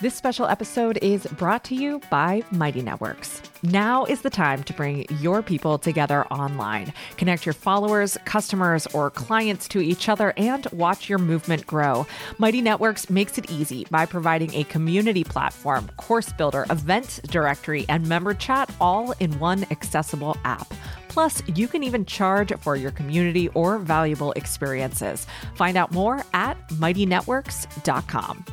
This 0.00 0.14
special 0.14 0.46
episode 0.46 0.96
is 1.02 1.26
brought 1.26 1.64
to 1.64 1.74
you 1.74 2.00
by 2.08 2.44
Mighty 2.52 2.82
Networks. 2.82 3.42
Now 3.64 4.04
is 4.04 4.22
the 4.22 4.30
time 4.30 4.62
to 4.62 4.72
bring 4.72 5.06
your 5.18 5.42
people 5.42 5.76
together 5.76 6.24
online. 6.26 6.92
Connect 7.16 7.44
your 7.44 7.52
followers, 7.52 8.16
customers, 8.24 8.86
or 8.94 9.10
clients 9.10 9.66
to 9.68 9.80
each 9.80 10.08
other 10.08 10.34
and 10.36 10.64
watch 10.70 11.08
your 11.08 11.18
movement 11.18 11.66
grow. 11.66 12.06
Mighty 12.38 12.62
Networks 12.62 13.10
makes 13.10 13.38
it 13.38 13.50
easy 13.50 13.88
by 13.90 14.06
providing 14.06 14.54
a 14.54 14.62
community 14.62 15.24
platform, 15.24 15.90
course 15.96 16.32
builder, 16.32 16.64
event 16.70 17.18
directory, 17.24 17.84
and 17.88 18.06
member 18.06 18.34
chat 18.34 18.70
all 18.80 19.14
in 19.18 19.36
one 19.40 19.66
accessible 19.72 20.36
app. 20.44 20.72
Plus, 21.08 21.42
you 21.56 21.66
can 21.66 21.82
even 21.82 22.04
charge 22.04 22.56
for 22.60 22.76
your 22.76 22.92
community 22.92 23.48
or 23.48 23.78
valuable 23.78 24.30
experiences. 24.34 25.26
Find 25.56 25.76
out 25.76 25.90
more 25.90 26.24
at 26.34 26.56
mightynetworks.com. 26.68 28.44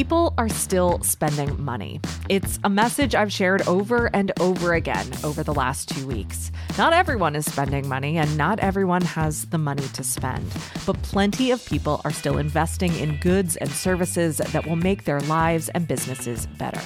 People 0.00 0.32
are 0.38 0.48
still 0.48 0.98
spending 1.02 1.62
money. 1.62 2.00
It's 2.30 2.60
a 2.62 2.70
message 2.70 3.16
I've 3.16 3.32
shared 3.32 3.66
over 3.66 4.08
and 4.14 4.30
over 4.38 4.74
again 4.74 5.04
over 5.24 5.42
the 5.42 5.52
last 5.52 5.88
two 5.88 6.06
weeks. 6.06 6.52
Not 6.78 6.92
everyone 6.92 7.34
is 7.34 7.44
spending 7.44 7.88
money, 7.88 8.18
and 8.18 8.38
not 8.38 8.60
everyone 8.60 9.02
has 9.02 9.46
the 9.46 9.58
money 9.58 9.82
to 9.94 10.04
spend, 10.04 10.48
but 10.86 11.02
plenty 11.02 11.50
of 11.50 11.66
people 11.66 12.00
are 12.04 12.12
still 12.12 12.38
investing 12.38 12.94
in 12.94 13.18
goods 13.18 13.56
and 13.56 13.68
services 13.68 14.36
that 14.36 14.64
will 14.64 14.76
make 14.76 15.06
their 15.06 15.20
lives 15.22 15.70
and 15.70 15.88
businesses 15.88 16.46
better. 16.46 16.80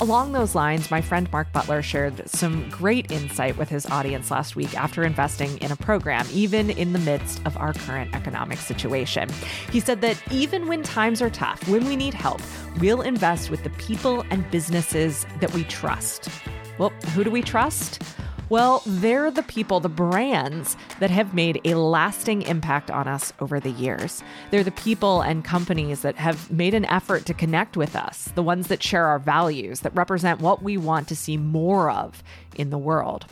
Along 0.00 0.30
those 0.30 0.54
lines, 0.54 0.92
my 0.92 1.00
friend 1.00 1.28
Mark 1.32 1.52
Butler 1.52 1.82
shared 1.82 2.30
some 2.30 2.70
great 2.70 3.10
insight 3.10 3.56
with 3.58 3.68
his 3.68 3.84
audience 3.86 4.30
last 4.30 4.54
week 4.54 4.78
after 4.78 5.02
investing 5.02 5.58
in 5.58 5.72
a 5.72 5.76
program, 5.76 6.24
even 6.32 6.70
in 6.70 6.92
the 6.92 7.00
midst 7.00 7.44
of 7.44 7.56
our 7.56 7.72
current 7.72 8.14
economic 8.14 8.58
situation. 8.58 9.28
He 9.72 9.80
said 9.80 10.00
that 10.02 10.22
even 10.30 10.68
when 10.68 10.84
times 10.84 11.20
are 11.20 11.30
tough, 11.30 11.66
when 11.68 11.84
we 11.84 11.96
need 11.96 12.14
help, 12.14 12.40
we'll 12.80 13.00
invest 13.02 13.50
with 13.50 13.64
the 13.64 13.70
people 13.70 14.24
and 14.30 14.48
businesses 14.50 15.26
that 15.40 15.52
we 15.52 15.64
trust. 15.64 16.28
Well, 16.78 16.90
who 17.14 17.24
do 17.24 17.30
we 17.30 17.42
trust? 17.42 18.02
Well, 18.50 18.82
they're 18.86 19.30
the 19.30 19.42
people, 19.42 19.80
the 19.80 19.88
brands 19.88 20.76
that 21.00 21.10
have 21.10 21.34
made 21.34 21.60
a 21.64 21.74
lasting 21.74 22.42
impact 22.42 22.90
on 22.90 23.06
us 23.06 23.32
over 23.40 23.60
the 23.60 23.72
years. 23.72 24.22
They're 24.50 24.64
the 24.64 24.70
people 24.70 25.20
and 25.20 25.44
companies 25.44 26.00
that 26.02 26.16
have 26.16 26.50
made 26.50 26.72
an 26.72 26.86
effort 26.86 27.26
to 27.26 27.34
connect 27.34 27.76
with 27.76 27.94
us, 27.94 28.32
the 28.34 28.42
ones 28.42 28.68
that 28.68 28.82
share 28.82 29.06
our 29.06 29.18
values, 29.18 29.80
that 29.80 29.94
represent 29.94 30.40
what 30.40 30.62
we 30.62 30.78
want 30.78 31.08
to 31.08 31.16
see 31.16 31.36
more 31.36 31.90
of 31.90 32.22
in 32.56 32.70
the 32.70 32.78
world. 32.78 33.26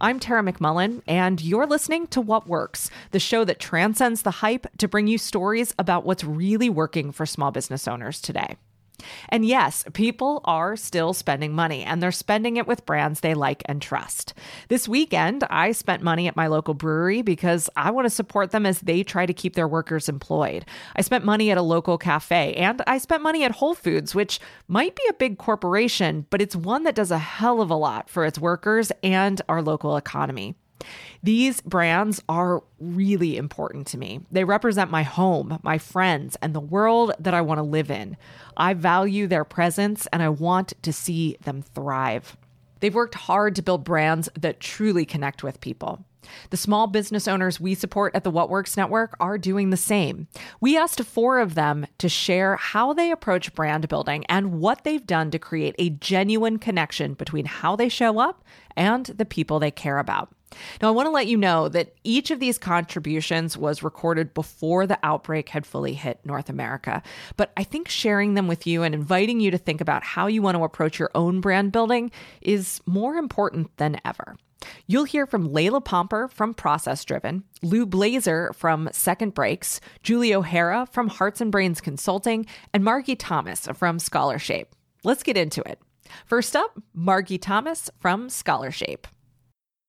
I'm 0.00 0.18
Tara 0.18 0.42
McMullin, 0.42 1.02
and 1.06 1.40
you're 1.40 1.66
listening 1.66 2.08
to 2.08 2.20
What 2.20 2.48
Works, 2.48 2.90
the 3.12 3.20
show 3.20 3.44
that 3.44 3.60
transcends 3.60 4.22
the 4.22 4.32
hype 4.32 4.66
to 4.78 4.88
bring 4.88 5.06
you 5.06 5.16
stories 5.16 5.72
about 5.78 6.04
what's 6.04 6.24
really 6.24 6.68
working 6.68 7.12
for 7.12 7.24
small 7.24 7.52
business 7.52 7.86
owners 7.86 8.20
today. 8.20 8.56
And 9.28 9.44
yes, 9.44 9.84
people 9.92 10.40
are 10.44 10.76
still 10.76 11.12
spending 11.12 11.52
money 11.54 11.82
and 11.82 12.02
they're 12.02 12.12
spending 12.12 12.56
it 12.56 12.66
with 12.66 12.86
brands 12.86 13.20
they 13.20 13.34
like 13.34 13.62
and 13.66 13.80
trust. 13.80 14.34
This 14.68 14.88
weekend, 14.88 15.44
I 15.50 15.72
spent 15.72 16.02
money 16.02 16.28
at 16.28 16.36
my 16.36 16.46
local 16.46 16.74
brewery 16.74 17.22
because 17.22 17.68
I 17.76 17.90
want 17.90 18.06
to 18.06 18.10
support 18.10 18.50
them 18.50 18.66
as 18.66 18.80
they 18.80 19.02
try 19.02 19.26
to 19.26 19.34
keep 19.34 19.54
their 19.54 19.68
workers 19.68 20.08
employed. 20.08 20.64
I 20.96 21.02
spent 21.02 21.24
money 21.24 21.50
at 21.50 21.58
a 21.58 21.62
local 21.62 21.98
cafe 21.98 22.54
and 22.54 22.82
I 22.86 22.98
spent 22.98 23.22
money 23.22 23.44
at 23.44 23.52
Whole 23.52 23.74
Foods, 23.74 24.14
which 24.14 24.40
might 24.68 24.94
be 24.96 25.02
a 25.08 25.14
big 25.14 25.38
corporation, 25.38 26.26
but 26.30 26.42
it's 26.42 26.56
one 26.56 26.84
that 26.84 26.94
does 26.94 27.10
a 27.10 27.18
hell 27.18 27.60
of 27.60 27.70
a 27.70 27.74
lot 27.74 28.08
for 28.08 28.24
its 28.24 28.38
workers 28.38 28.92
and 29.02 29.40
our 29.48 29.62
local 29.62 29.96
economy. 29.96 30.54
These 31.22 31.60
brands 31.60 32.22
are 32.28 32.62
really 32.78 33.36
important 33.36 33.86
to 33.88 33.98
me. 33.98 34.20
They 34.30 34.44
represent 34.44 34.90
my 34.90 35.02
home, 35.02 35.58
my 35.62 35.78
friends, 35.78 36.36
and 36.40 36.54
the 36.54 36.60
world 36.60 37.12
that 37.18 37.34
I 37.34 37.40
want 37.40 37.58
to 37.58 37.62
live 37.62 37.90
in. 37.90 38.16
I 38.56 38.74
value 38.74 39.26
their 39.26 39.44
presence 39.44 40.06
and 40.12 40.22
I 40.22 40.28
want 40.28 40.72
to 40.82 40.92
see 40.92 41.36
them 41.42 41.62
thrive. 41.62 42.36
They've 42.80 42.94
worked 42.94 43.14
hard 43.14 43.54
to 43.56 43.62
build 43.62 43.84
brands 43.84 44.28
that 44.38 44.60
truly 44.60 45.04
connect 45.04 45.42
with 45.42 45.60
people. 45.60 46.04
The 46.50 46.56
small 46.56 46.86
business 46.86 47.26
owners 47.26 47.60
we 47.60 47.74
support 47.74 48.14
at 48.14 48.24
the 48.24 48.30
What 48.30 48.50
Works 48.50 48.76
Network 48.76 49.16
are 49.20 49.38
doing 49.38 49.70
the 49.70 49.76
same. 49.76 50.28
We 50.60 50.76
asked 50.76 51.02
four 51.02 51.38
of 51.38 51.54
them 51.54 51.86
to 51.98 52.08
share 52.08 52.56
how 52.56 52.92
they 52.92 53.10
approach 53.10 53.54
brand 53.54 53.88
building 53.88 54.24
and 54.28 54.60
what 54.60 54.84
they've 54.84 55.06
done 55.06 55.30
to 55.30 55.38
create 55.38 55.74
a 55.78 55.90
genuine 55.90 56.58
connection 56.58 57.14
between 57.14 57.46
how 57.46 57.76
they 57.76 57.88
show 57.88 58.18
up 58.18 58.44
and 58.80 59.04
the 59.04 59.26
people 59.26 59.60
they 59.60 59.70
care 59.70 59.98
about. 59.98 60.34
Now, 60.80 60.88
I 60.88 60.90
want 60.90 61.06
to 61.06 61.10
let 61.10 61.28
you 61.28 61.36
know 61.36 61.68
that 61.68 61.94
each 62.02 62.30
of 62.30 62.40
these 62.40 62.58
contributions 62.58 63.56
was 63.56 63.84
recorded 63.84 64.34
before 64.34 64.86
the 64.86 64.98
outbreak 65.02 65.50
had 65.50 65.66
fully 65.66 65.92
hit 65.92 66.24
North 66.24 66.48
America. 66.48 67.02
But 67.36 67.52
I 67.56 67.62
think 67.62 67.88
sharing 67.88 68.34
them 68.34 68.48
with 68.48 68.66
you 68.66 68.82
and 68.82 68.94
inviting 68.94 69.38
you 69.38 69.50
to 69.52 69.58
think 69.58 69.80
about 69.80 70.02
how 70.02 70.26
you 70.26 70.42
want 70.42 70.56
to 70.56 70.64
approach 70.64 70.98
your 70.98 71.10
own 71.14 71.40
brand 71.40 71.72
building 71.72 72.10
is 72.40 72.80
more 72.86 73.16
important 73.16 73.76
than 73.76 74.00
ever. 74.04 74.36
You'll 74.86 75.04
hear 75.04 75.26
from 75.26 75.50
Layla 75.50 75.84
Pomper 75.84 76.28
from 76.28 76.54
Process 76.54 77.04
Driven, 77.04 77.44
Lou 77.62 77.86
Blaser 77.86 78.54
from 78.54 78.88
Second 78.92 79.34
Breaks, 79.34 79.80
Julie 80.02 80.34
O'Hara 80.34 80.88
from 80.90 81.08
Hearts 81.08 81.40
and 81.40 81.52
Brains 81.52 81.80
Consulting, 81.80 82.46
and 82.74 82.82
Margy 82.82 83.14
Thomas 83.14 83.68
from 83.74 83.98
Scholarshape. 83.98 84.74
Let's 85.04 85.22
get 85.22 85.36
into 85.36 85.62
it. 85.68 85.80
First 86.26 86.56
up, 86.56 86.78
Margy 86.94 87.38
Thomas 87.38 87.90
from 87.98 88.28
Scholarshape. 88.28 89.06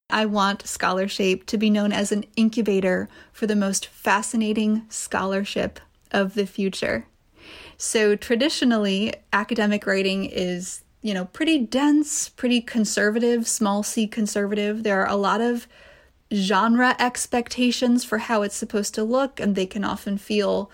I 0.10 0.26
want 0.26 0.68
Scholarshape 0.68 1.46
to 1.48 1.58
be 1.58 1.70
known 1.70 1.94
as 1.94 2.12
an 2.12 2.26
incubator 2.36 3.08
for 3.32 3.48
the 3.48 3.56
most 3.56 3.88
fascinating 3.88 4.84
scholarship 4.90 5.80
of 6.12 6.34
the 6.34 6.46
future. 6.46 7.06
So, 7.78 8.16
traditionally, 8.16 9.14
academic 9.34 9.88
writing 9.88 10.26
is, 10.26 10.84
you 11.02 11.14
know, 11.14 11.26
pretty 11.26 11.58
dense, 11.58 12.30
pretty 12.30 12.62
conservative, 12.62 13.48
small 13.48 13.84
c 13.84 14.06
conservative. 14.06 14.84
There 14.84 15.02
are 15.02 15.10
a 15.10 15.16
lot 15.16 15.42
of 15.42 15.68
genre 16.34 16.96
expectations 17.00 18.04
for 18.06 18.20
how 18.20 18.42
it's 18.42 18.56
supposed 18.56 18.94
to 18.96 19.04
look, 19.04 19.40
and 19.40 19.56
they 19.56 19.66
can 19.66 19.84
often 19.84 20.18
feel 20.18 20.70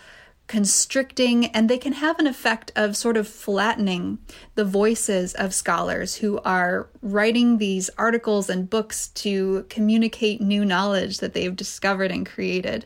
constricting, 0.47 1.47
and 1.47 1.69
they 1.69 1.78
can 1.78 1.94
have 1.94 2.19
an 2.19 2.28
effect 2.28 2.72
of 2.75 2.96
sort 2.96 3.18
of 3.18 3.28
flattening 3.28 4.18
the 4.56 4.66
voices 4.66 5.34
of 5.34 5.53
scholars 5.53 6.16
who 6.16 6.40
are 6.40 6.88
writing 7.02 7.58
these 7.58 7.90
articles 7.97 8.50
and 8.50 8.69
books 8.69 9.09
to 9.09 9.66
communicate 9.69 10.41
new 10.41 10.63
knowledge 10.63 11.19
that 11.19 11.34
they've 11.34 11.56
discovered 11.56 12.12
and 12.12 12.25
created. 12.25 12.86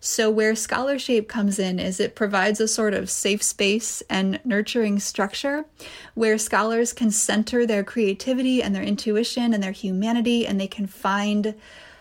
So, 0.00 0.30
where 0.30 0.54
Scholarshape 0.54 1.28
comes 1.28 1.58
in 1.58 1.78
is 1.78 1.98
it 1.98 2.14
provides 2.14 2.60
a 2.60 2.68
sort 2.68 2.94
of 2.94 3.10
safe 3.10 3.42
space 3.42 4.02
and 4.10 4.38
nurturing 4.44 4.98
structure 4.98 5.64
where 6.14 6.38
scholars 6.38 6.92
can 6.92 7.10
center 7.10 7.66
their 7.66 7.82
creativity 7.82 8.62
and 8.62 8.74
their 8.74 8.82
intuition 8.82 9.54
and 9.54 9.62
their 9.62 9.72
humanity, 9.72 10.46
and 10.46 10.60
they 10.60 10.68
can 10.68 10.86
find 10.86 11.54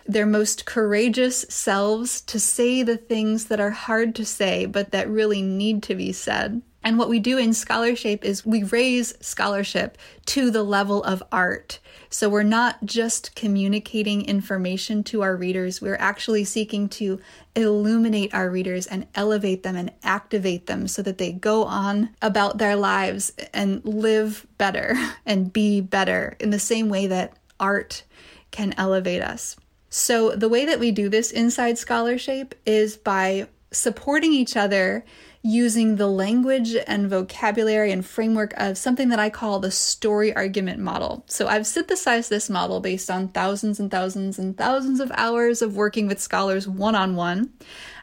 their 0.06 0.26
most 0.26 0.66
courageous 0.66 1.46
selves 1.50 2.22
to 2.22 2.40
say 2.40 2.84
the 2.84 2.98
things 2.98 3.46
that 3.46 3.60
are 3.60 3.72
hard 3.72 4.16
to 4.16 4.26
say, 4.26 4.66
but 4.66 4.92
that 4.92 5.10
really 5.10 5.42
need 5.42 5.82
to 5.84 5.96
be 5.96 6.12
said. 6.12 6.62
And 6.86 7.00
what 7.00 7.10
we 7.10 7.18
do 7.18 7.40
in 7.40 7.52
Scholarshape 7.54 8.24
is 8.24 8.46
we 8.46 8.62
raise 8.62 9.16
scholarship 9.20 9.98
to 10.28 10.52
the 10.52 10.62
level 10.62 11.04
of 11.04 11.24
art. 11.32 11.80
So 12.12 12.30
we're 12.30 12.44
not 12.44 12.86
just 12.86 13.36
communicating 13.36 14.24
information 14.24 15.04
to 15.06 15.24
our 15.24 15.36
readers, 15.36 15.82
we're 15.82 15.98
actually 16.00 16.44
seeking 16.44 16.88
to 16.90 17.20
illuminate 17.56 18.36
our 18.36 18.52
readers 18.52 18.86
and 18.86 19.08
elevate 19.16 19.64
them 19.64 19.76
and 19.76 19.92
activate 20.04 20.68
them 20.68 20.88
so 20.88 21.02
that 21.02 21.18
they 21.18 21.32
go 21.32 21.64
on 21.64 22.12
about 22.22 22.60
their 22.60 22.76
lives 22.76 23.34
and 23.52 23.84
live 23.84 24.46
better 24.60 24.96
and 25.26 25.52
be 25.52 25.82
better 25.82 26.38
in 26.40 26.52
the 26.52 26.60
same 26.60 26.88
way 26.88 27.08
that 27.08 27.34
art 27.60 28.04
can 28.52 28.76
elevate 28.78 29.24
us. 29.24 29.56
So, 29.98 30.32
the 30.32 30.50
way 30.50 30.66
that 30.66 30.82
we 30.82 30.92
do 30.92 31.08
this 31.08 31.32
inside 31.32 31.78
Scholarshape 31.78 32.54
is 32.66 32.98
by 32.98 33.48
supporting 33.72 34.34
each 34.34 34.58
other 34.58 35.06
using 35.42 35.96
the 35.96 36.08
language 36.10 36.76
and 36.86 37.10
vocabulary 37.10 37.94
and 37.94 38.06
framework 38.06 38.54
of 38.58 38.78
something 38.78 39.08
that 39.08 39.20
I 39.20 39.30
call 39.30 39.60
the 39.60 39.72
story 39.72 40.36
argument 40.36 40.82
model. 40.82 41.24
So, 41.28 41.48
I've 41.48 41.66
synthesized 41.66 42.30
this 42.30 42.50
model 42.50 42.82
based 42.82 43.10
on 43.10 43.30
thousands 43.30 43.80
and 43.80 43.90
thousands 43.90 44.38
and 44.38 44.58
thousands 44.58 45.00
of 45.00 45.14
hours 45.16 45.62
of 45.62 45.78
working 45.78 46.08
with 46.08 46.20
scholars 46.20 46.68
one 46.68 46.96
on 46.96 47.16
one. 47.16 47.54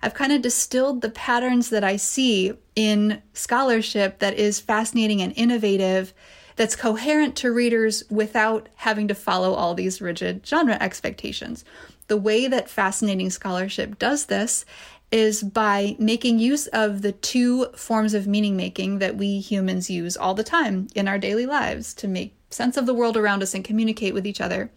I've 0.03 0.15
kind 0.15 0.33
of 0.33 0.41
distilled 0.41 1.03
the 1.03 1.11
patterns 1.11 1.69
that 1.69 1.85
I 1.85 1.97
see 1.97 2.55
in 2.75 3.21
scholarship 3.35 4.19
that 4.21 4.39
is 4.39 4.61
fascinating 4.61 5.21
and 5.21 5.35
innovative 5.37 6.15
that's 6.57 6.77
coherent 6.77 7.37
to 7.37 7.53
readers 7.53 8.05
without 8.11 8.69
having 8.77 9.09
to 9.09 9.15
follow 9.15 9.55
all 9.55 9.75
these 9.75 10.01
rigid 10.01 10.47
genre 10.47 10.77
expectations. 10.81 11.65
The 12.09 12.17
way 12.17 12.47
that 12.49 12.69
fascinating 12.69 13.31
scholarship 13.31 13.99
does 13.99 14.27
this 14.27 14.65
is 15.11 15.43
by 15.43 15.95
making 15.99 16.39
use 16.39 16.67
of 16.69 17.03
the 17.03 17.13
two 17.13 17.67
forms 17.77 18.15
of 18.15 18.27
meaning 18.27 18.57
making 18.57 18.99
that 18.99 19.17
we 19.17 19.41
humans 19.41 19.91
use 19.91 20.17
all 20.17 20.35
the 20.35 20.43
time 20.43 20.89
in 20.95 21.07
our 21.07 21.19
daily 21.19 21.45
lives 21.45 21.93
to 21.95 22.09
make 22.09 22.35
sense 22.51 22.77
of 22.77 22.87
the 22.87 22.95
world 22.95 23.17
around 23.17 23.43
us 23.43 23.55
and 23.55 23.65
communicate 23.65 24.15
with 24.15 24.27
each 24.27 24.41
other. 24.41 24.71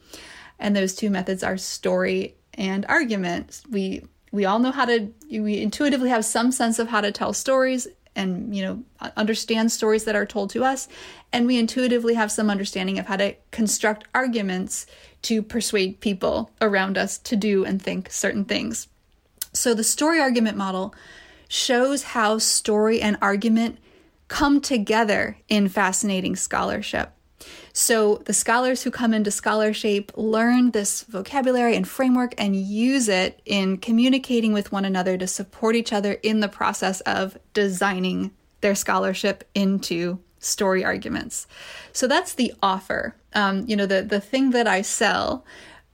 And 0.59 0.75
those 0.75 0.93
two 0.93 1.09
methods 1.09 1.41
are 1.41 1.57
story 1.57 2.35
and 2.53 2.85
argument. 2.87 3.61
We 3.69 4.03
we 4.31 4.43
all 4.43 4.59
know 4.59 4.71
how 4.71 4.85
to 4.85 5.09
we 5.31 5.61
intuitively 5.61 6.09
have 6.09 6.25
some 6.25 6.51
sense 6.51 6.79
of 6.79 6.89
how 6.89 7.01
to 7.01 7.11
tell 7.11 7.31
stories 7.33 7.87
and 8.15 8.55
you 8.55 8.63
know 8.63 8.83
understand 9.17 9.71
stories 9.71 10.05
that 10.05 10.15
are 10.15 10.25
told 10.25 10.49
to 10.51 10.63
us. 10.63 10.87
And 11.31 11.45
we 11.45 11.57
intuitively 11.57 12.13
have 12.13 12.31
some 12.31 12.49
understanding 12.49 12.99
of 12.99 13.07
how 13.07 13.17
to 13.17 13.35
construct 13.51 14.07
arguments 14.13 14.85
to 15.23 15.41
persuade 15.41 15.99
people 15.99 16.51
around 16.61 16.97
us 16.97 17.17
to 17.19 17.35
do 17.35 17.65
and 17.65 17.81
think 17.81 18.11
certain 18.11 18.45
things. 18.45 18.87
So 19.53 19.73
the 19.73 19.83
story 19.83 20.19
argument 20.19 20.57
model 20.57 20.93
shows 21.47 22.03
how 22.03 22.37
story 22.37 23.01
and 23.01 23.17
argument 23.21 23.79
come 24.27 24.59
together 24.59 25.37
in 25.47 25.69
fascinating 25.69 26.35
scholarship 26.35 27.14
so 27.77 28.21
the 28.23 28.31
scholars 28.31 28.83
who 28.83 28.89
come 28.89 29.13
into 29.13 29.29
Scholarshape 29.29 30.13
learn 30.15 30.71
this 30.71 31.03
vocabulary 31.03 31.75
and 31.75 31.85
framework 31.85 32.33
and 32.37 32.55
use 32.55 33.09
it 33.09 33.41
in 33.43 33.79
communicating 33.79 34.53
with 34.53 34.71
one 34.71 34.85
another 34.85 35.17
to 35.17 35.27
support 35.27 35.75
each 35.75 35.91
other 35.91 36.13
in 36.13 36.39
the 36.39 36.47
process 36.47 37.01
of 37.01 37.37
designing 37.53 38.31
their 38.61 38.75
scholarship 38.75 39.43
into 39.53 40.19
story 40.39 40.85
arguments. 40.85 41.47
So 41.91 42.07
that's 42.07 42.35
the 42.35 42.53
offer. 42.63 43.17
Um, 43.33 43.65
you 43.67 43.75
know, 43.75 43.85
the 43.85 44.03
the 44.03 44.21
thing 44.21 44.51
that 44.51 44.69
I 44.69 44.81
sell 44.81 45.43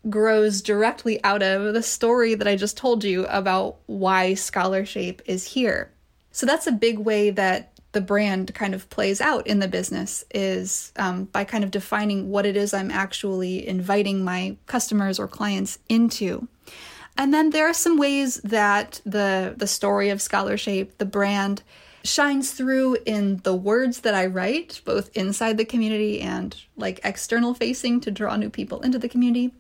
grows 0.08 0.62
directly 0.62 1.24
out 1.24 1.42
of 1.42 1.74
the 1.74 1.82
story 1.82 2.36
that 2.36 2.48
I 2.48 2.58
just 2.58 2.78
told 2.78 3.04
you 3.04 3.26
about 3.26 3.78
why 3.88 4.36
Scholarshape 4.36 5.24
is 5.26 5.48
here. 5.54 5.92
So 6.32 6.46
that's 6.46 6.68
a 6.68 6.72
big 6.72 7.00
way 7.00 7.32
that 7.32 7.71
the 7.94 8.02
brand 8.02 8.54
kind 8.54 8.74
of 8.74 8.90
plays 8.90 9.20
out 9.20 9.46
in 9.48 9.60
the 9.60 9.68
business 9.68 10.24
is 10.34 10.92
um, 10.96 11.26
by 11.26 11.44
kind 11.44 11.64
of 11.64 11.72
defining 11.72 12.30
what 12.30 12.46
it 12.46 12.56
is 12.56 12.74
I'm 12.74 12.92
actually 12.92 13.68
inviting 13.68 14.24
my 14.24 14.56
customers 14.66 15.20
or 15.20 15.28
clients 15.28 15.80
into. 15.90 16.48
And 17.18 17.34
then 17.34 17.50
there 17.50 17.68
are 17.68 17.74
some 17.74 17.98
ways 17.98 18.40
that 18.44 19.02
the 19.06 19.54
the 19.58 19.68
story 19.68 20.10
of 20.10 20.22
Scholarshape, 20.22 20.98
the 20.98 21.06
brand, 21.06 21.62
shines 22.04 22.52
through 22.52 22.98
in 23.06 23.38
the 23.44 23.56
words 23.56 24.02
that 24.02 24.16
I 24.16 24.26
write, 24.26 24.82
both 24.86 25.16
inside 25.16 25.58
the 25.58 25.66
community 25.66 26.22
and 26.22 26.56
like 26.78 27.00
external 27.04 27.54
facing 27.54 28.00
to 28.02 28.12
draw 28.12 28.36
new 28.38 28.50
people 28.50 28.80
into 28.82 28.98
the 28.98 29.10
community. 29.10 29.54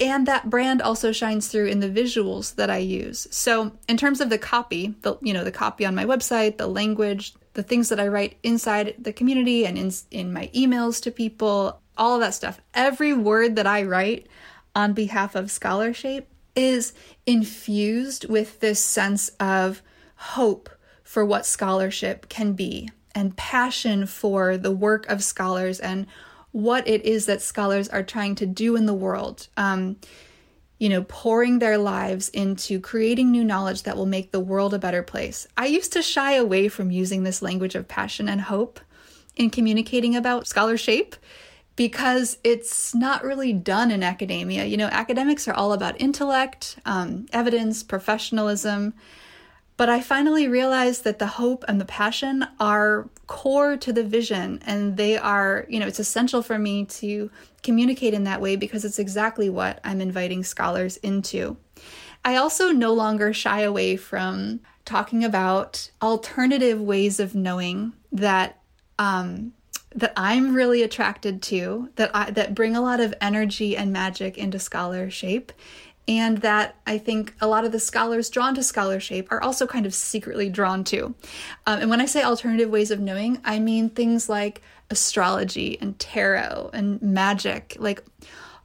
And 0.00 0.26
that 0.26 0.48
brand 0.48 0.80
also 0.80 1.12
shines 1.12 1.48
through 1.48 1.66
in 1.66 1.80
the 1.80 1.90
visuals 1.90 2.54
that 2.54 2.70
I 2.70 2.78
use. 2.78 3.28
So, 3.30 3.72
in 3.86 3.98
terms 3.98 4.20
of 4.20 4.30
the 4.30 4.38
copy, 4.38 4.94
the 5.02 5.18
you 5.20 5.32
know, 5.32 5.44
the 5.44 5.52
copy 5.52 5.84
on 5.84 5.94
my 5.94 6.06
website, 6.06 6.56
the 6.56 6.66
language, 6.66 7.34
the 7.60 7.68
things 7.68 7.90
that 7.90 8.00
I 8.00 8.08
write 8.08 8.38
inside 8.42 8.94
the 8.98 9.12
community 9.12 9.66
and 9.66 9.76
in, 9.76 9.92
in 10.10 10.32
my 10.32 10.48
emails 10.54 11.02
to 11.02 11.10
people, 11.10 11.78
all 11.98 12.14
of 12.14 12.22
that 12.22 12.32
stuff. 12.32 12.58
Every 12.72 13.12
word 13.12 13.54
that 13.56 13.66
I 13.66 13.82
write 13.82 14.28
on 14.74 14.94
behalf 14.94 15.34
of 15.34 15.50
Scholarshape 15.50 16.26
is 16.56 16.94
infused 17.26 18.26
with 18.30 18.60
this 18.60 18.82
sense 18.82 19.28
of 19.38 19.82
hope 20.16 20.70
for 21.04 21.22
what 21.22 21.44
scholarship 21.44 22.30
can 22.30 22.54
be 22.54 22.88
and 23.14 23.36
passion 23.36 24.06
for 24.06 24.56
the 24.56 24.72
work 24.72 25.06
of 25.10 25.22
scholars 25.22 25.80
and 25.80 26.06
what 26.52 26.88
it 26.88 27.04
is 27.04 27.26
that 27.26 27.42
scholars 27.42 27.90
are 27.90 28.02
trying 28.02 28.36
to 28.36 28.46
do 28.46 28.74
in 28.74 28.86
the 28.86 28.94
world. 28.94 29.48
Um, 29.58 29.96
you 30.80 30.88
know, 30.88 31.04
pouring 31.06 31.58
their 31.58 31.76
lives 31.76 32.30
into 32.30 32.80
creating 32.80 33.30
new 33.30 33.44
knowledge 33.44 33.82
that 33.82 33.98
will 33.98 34.06
make 34.06 34.32
the 34.32 34.40
world 34.40 34.72
a 34.72 34.78
better 34.78 35.02
place. 35.02 35.46
I 35.56 35.66
used 35.66 35.92
to 35.92 36.02
shy 36.02 36.32
away 36.32 36.68
from 36.68 36.90
using 36.90 37.22
this 37.22 37.42
language 37.42 37.74
of 37.74 37.86
passion 37.86 38.30
and 38.30 38.40
hope 38.40 38.80
in 39.36 39.50
communicating 39.50 40.16
about 40.16 40.48
scholarship 40.48 41.16
because 41.76 42.38
it's 42.42 42.94
not 42.94 43.22
really 43.22 43.52
done 43.52 43.90
in 43.90 44.02
academia. 44.02 44.64
You 44.64 44.78
know, 44.78 44.86
academics 44.86 45.46
are 45.46 45.54
all 45.54 45.74
about 45.74 46.00
intellect, 46.00 46.78
um, 46.86 47.26
evidence, 47.30 47.82
professionalism. 47.82 48.94
But 49.80 49.88
I 49.88 50.02
finally 50.02 50.46
realized 50.46 51.04
that 51.04 51.20
the 51.20 51.26
hope 51.26 51.64
and 51.66 51.80
the 51.80 51.86
passion 51.86 52.46
are 52.60 53.08
core 53.26 53.78
to 53.78 53.94
the 53.94 54.04
vision, 54.04 54.60
and 54.66 54.98
they 54.98 55.16
are, 55.16 55.64
you 55.70 55.80
know, 55.80 55.86
it's 55.86 55.98
essential 55.98 56.42
for 56.42 56.58
me 56.58 56.84
to 57.00 57.30
communicate 57.62 58.12
in 58.12 58.24
that 58.24 58.42
way 58.42 58.56
because 58.56 58.84
it's 58.84 58.98
exactly 58.98 59.48
what 59.48 59.80
I'm 59.82 60.02
inviting 60.02 60.44
scholars 60.44 60.98
into. 60.98 61.56
I 62.26 62.36
also 62.36 62.72
no 62.72 62.92
longer 62.92 63.32
shy 63.32 63.62
away 63.62 63.96
from 63.96 64.60
talking 64.84 65.24
about 65.24 65.90
alternative 66.02 66.78
ways 66.78 67.18
of 67.18 67.34
knowing 67.34 67.94
that 68.12 68.60
um, 68.98 69.54
that 69.94 70.12
I'm 70.14 70.54
really 70.54 70.82
attracted 70.82 71.40
to, 71.44 71.88
that 71.96 72.10
I, 72.14 72.30
that 72.32 72.54
bring 72.54 72.76
a 72.76 72.82
lot 72.82 73.00
of 73.00 73.14
energy 73.20 73.78
and 73.78 73.90
magic 73.90 74.36
into 74.36 74.58
Scholarshape, 74.58 75.52
and 76.10 76.38
that 76.38 76.74
I 76.88 76.98
think 76.98 77.34
a 77.40 77.46
lot 77.46 77.64
of 77.64 77.70
the 77.70 77.78
scholars 77.78 78.30
drawn 78.30 78.52
to 78.56 78.64
Scholarshape 78.64 79.30
are 79.30 79.40
also 79.40 79.64
kind 79.64 79.86
of 79.86 79.94
secretly 79.94 80.50
drawn 80.50 80.82
to. 80.84 81.14
Um, 81.66 81.82
and 81.82 81.88
when 81.88 82.00
I 82.00 82.06
say 82.06 82.24
alternative 82.24 82.68
ways 82.68 82.90
of 82.90 82.98
knowing, 82.98 83.40
I 83.44 83.60
mean 83.60 83.88
things 83.88 84.28
like 84.28 84.60
astrology 84.90 85.78
and 85.80 85.96
tarot 86.00 86.70
and 86.72 87.00
magic, 87.00 87.76
like 87.78 88.02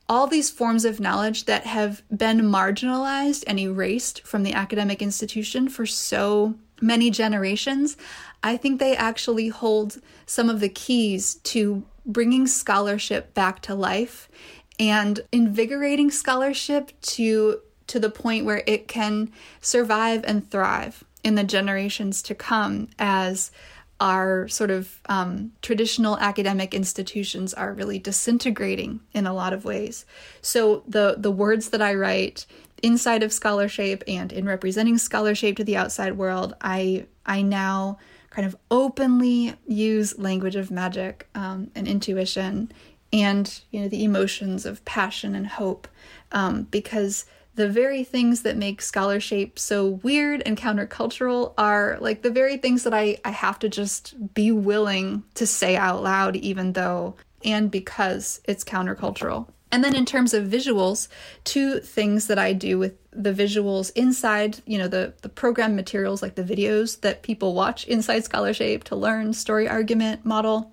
all 0.10 0.26
these 0.26 0.50
forms 0.50 0.86
of 0.86 1.00
knowledge 1.00 1.46
that 1.46 1.68
have 1.68 2.02
been 2.10 2.42
marginalized 2.42 3.44
and 3.46 3.60
erased 3.60 4.26
from 4.26 4.42
the 4.42 4.54
academic 4.54 5.04
institution 5.04 5.70
for 5.70 5.86
so 5.86 6.56
many 6.82 7.12
generations. 7.12 7.96
I 8.42 8.58
think 8.58 8.80
they 8.80 8.96
actually 8.96 9.50
hold 9.50 10.02
some 10.26 10.50
of 10.50 10.62
the 10.62 10.70
keys 10.70 11.36
to 11.36 11.84
bringing 12.08 12.48
scholarship 12.48 13.36
back 13.36 13.62
to 13.62 13.76
life 13.76 14.30
and 14.80 15.22
invigorating 15.32 16.12
scholarship 16.12 16.92
to 17.02 17.62
to 17.88 18.00
the 18.00 18.10
point 18.10 18.46
where 18.46 18.64
it 18.66 18.88
can 18.88 19.32
survive 19.62 20.24
and 20.26 20.50
thrive 20.50 21.04
in 21.24 21.36
the 21.36 21.44
generations 21.44 22.22
to 22.24 22.34
come 22.34 22.88
as 22.98 23.52
our 24.00 24.48
sort 24.48 24.72
of 24.72 25.00
um, 25.08 25.52
traditional 25.62 26.18
academic 26.18 26.74
institutions 26.74 27.54
are 27.54 27.74
really 27.74 27.98
disintegrating 27.98 29.00
in 29.14 29.26
a 29.26 29.34
lot 29.34 29.54
of 29.54 29.64
ways. 29.64 30.06
So 30.42 30.84
the 30.88 31.16
the 31.18 31.32
words 31.32 31.70
that 31.70 31.82
I 31.82 31.94
write 31.94 32.46
inside 32.84 33.24
of 33.24 33.32
Scholarshape 33.32 34.04
and 34.08 34.34
in 34.34 34.46
representing 34.46 34.98
Scholarshape 34.98 35.58
to 35.58 35.64
the 35.64 35.78
outside 35.78 36.18
world, 36.18 36.56
I 36.62 37.06
I 37.26 37.42
now 37.42 37.98
kind 38.30 38.46
of 38.46 38.58
openly 38.70 39.56
use 39.66 40.20
language 40.20 40.58
of 40.58 40.70
magic 40.70 41.30
um, 41.36 41.72
and 41.74 41.88
intuition 41.88 42.72
and 43.14 43.62
you 43.72 43.82
know 43.82 43.88
the 43.88 44.04
emotions 44.04 44.66
of 44.66 44.84
passion 44.86 45.36
and 45.36 45.48
hope 45.48 45.88
um, 46.32 46.64
because 46.64 47.26
the 47.56 47.70
very 47.70 48.04
things 48.04 48.42
that 48.42 48.58
make 48.58 48.82
Scholarshape 48.82 49.58
so 49.58 49.88
weird 49.88 50.44
and 50.46 50.58
countercultural 50.58 51.54
are 51.58 51.98
like 52.02 52.22
the 52.22 52.30
very 52.30 52.58
things 52.58 52.84
that 52.84 52.94
I, 52.94 53.18
I 53.24 53.32
have 53.32 53.60
to 53.60 53.70
just 53.70 54.34
be 54.34 54.52
willing 54.52 55.24
to 55.36 55.48
say 55.48 55.78
out 55.78 56.04
loud, 56.04 56.36
even 56.36 56.74
though 56.74 57.16
and 57.44 57.72
because 57.72 58.42
it's 58.46 58.64
countercultural. 58.64 59.48
And 59.72 59.84
then 59.84 59.96
in 59.96 60.06
terms 60.06 60.34
of 60.34 60.46
visuals, 60.46 61.08
two 61.44 61.80
things 61.80 62.28
that 62.28 62.40
I 62.40 62.54
do 62.54 62.78
with 62.78 62.94
the 63.12 63.34
visuals 63.34 63.92
inside, 63.96 64.60
you 64.66 64.78
know, 64.78 64.88
the, 64.88 65.14
the 65.22 65.30
program 65.30 65.76
materials 65.76 66.22
like 66.22 66.36
the 66.36 66.44
videos 66.44 67.02
that 67.02 67.24
people 67.24 67.54
watch 67.54 67.86
inside 67.86 68.26
Scholarshape 68.26 68.84
to 68.86 68.96
learn 68.96 69.34
story 69.34 69.68
argument 69.68 70.26
model 70.26 70.72